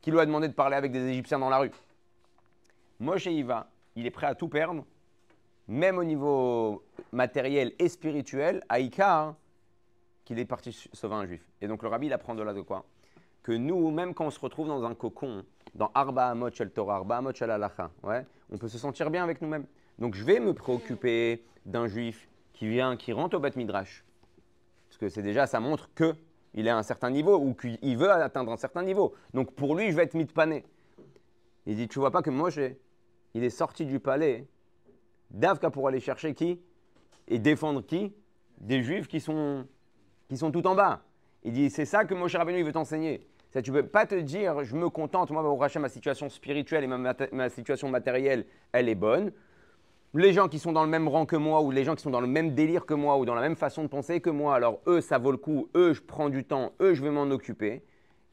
[0.00, 1.70] Qui lui a demandé de parler avec des Égyptiens dans la rue?
[3.00, 4.84] Moshe y va, il est prêt à tout perdre
[5.68, 9.36] même au niveau matériel et spirituel, Aïka, hein,
[10.24, 11.42] qu'il est parti sauver un juif.
[11.60, 12.84] Et donc le rabbi, il apprend de là de quoi?
[13.42, 15.44] Que nous, même quand on se retrouve dans un cocon,
[15.74, 17.50] dans Arba Amot Torah, Arba Amot Shel
[18.02, 19.66] ouais, on peut se sentir bien avec nous-mêmes.
[19.98, 24.04] Donc je vais me préoccuper d'un juif qui vient, qui rentre au Beth Midrash.
[24.88, 26.14] Parce que c'est déjà, ça montre que
[26.54, 29.14] il est à un certain niveau ou qu'il veut atteindre un certain niveau.
[29.32, 30.64] Donc pour lui, je vais être mis de pané.
[31.66, 32.58] Il dit, tu vois pas que Moshe,
[33.34, 34.46] il est sorti du palais
[35.30, 36.60] Davka pour aller chercher qui
[37.28, 38.14] Et défendre qui?
[38.58, 39.66] Des juifs qui sont,
[40.28, 41.02] qui sont tout en bas.
[41.42, 43.26] Il dit c'est ça que Moshe Rabbeinu veut t'enseigner.
[43.52, 46.28] Ça, tu ne peux pas te dire je me contente, moi au rachat ma situation
[46.28, 49.32] spirituelle et ma, situation matérielle, elle est bonne.
[50.14, 52.10] Les gens qui sont dans le même rang que moi ou les gens qui sont
[52.10, 54.54] dans le même délire que moi ou dans la même façon de penser que moi,
[54.54, 57.30] alors eux ça vaut le coup, eux je prends du temps, eux je vais m'en
[57.30, 57.82] occuper.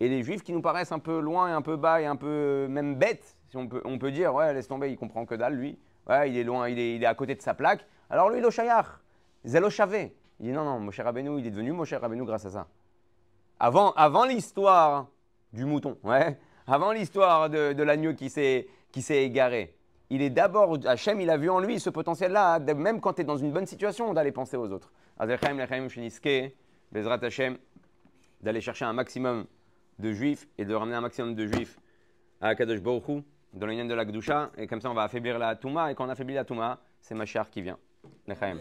[0.02, 2.16] Et les juifs qui nous paraissent un peu loin et un peu bas et un
[2.16, 5.36] peu même bêtes, si on peut, on peut dire ouais laisse tomber, il comprend que
[5.36, 5.78] dalle lui
[6.26, 7.86] il est loin, il est, il est à côté de sa plaque.
[8.10, 8.50] Alors lui, il est
[9.46, 12.68] Zelo Il dit non, non, Moshe Rabbeinu, il est devenu Moshe Rabbeinu grâce à ça.
[13.60, 15.08] Avant, l'histoire
[15.52, 15.98] du mouton,
[16.66, 18.68] avant l'histoire de, l'agneau qui s'est,
[19.10, 19.76] égaré,
[20.10, 23.24] il est d'abord, Hachem, il a vu en lui ce potentiel-là, même quand tu es
[23.26, 24.92] dans une bonne situation, d'aller penser aux autres.
[26.92, 27.58] Bezrat Hachem,
[28.42, 29.46] d'aller chercher un maximum
[30.00, 31.78] de juifs et de ramener un maximum de juifs
[32.42, 35.56] à Kadosh Baruch dans l'union de la Gdusha, et comme ça on va affaiblir la
[35.56, 37.78] Touma, et quand on affaiblit la Touma, c'est Machar qui vient.
[38.28, 38.60] Nechaim.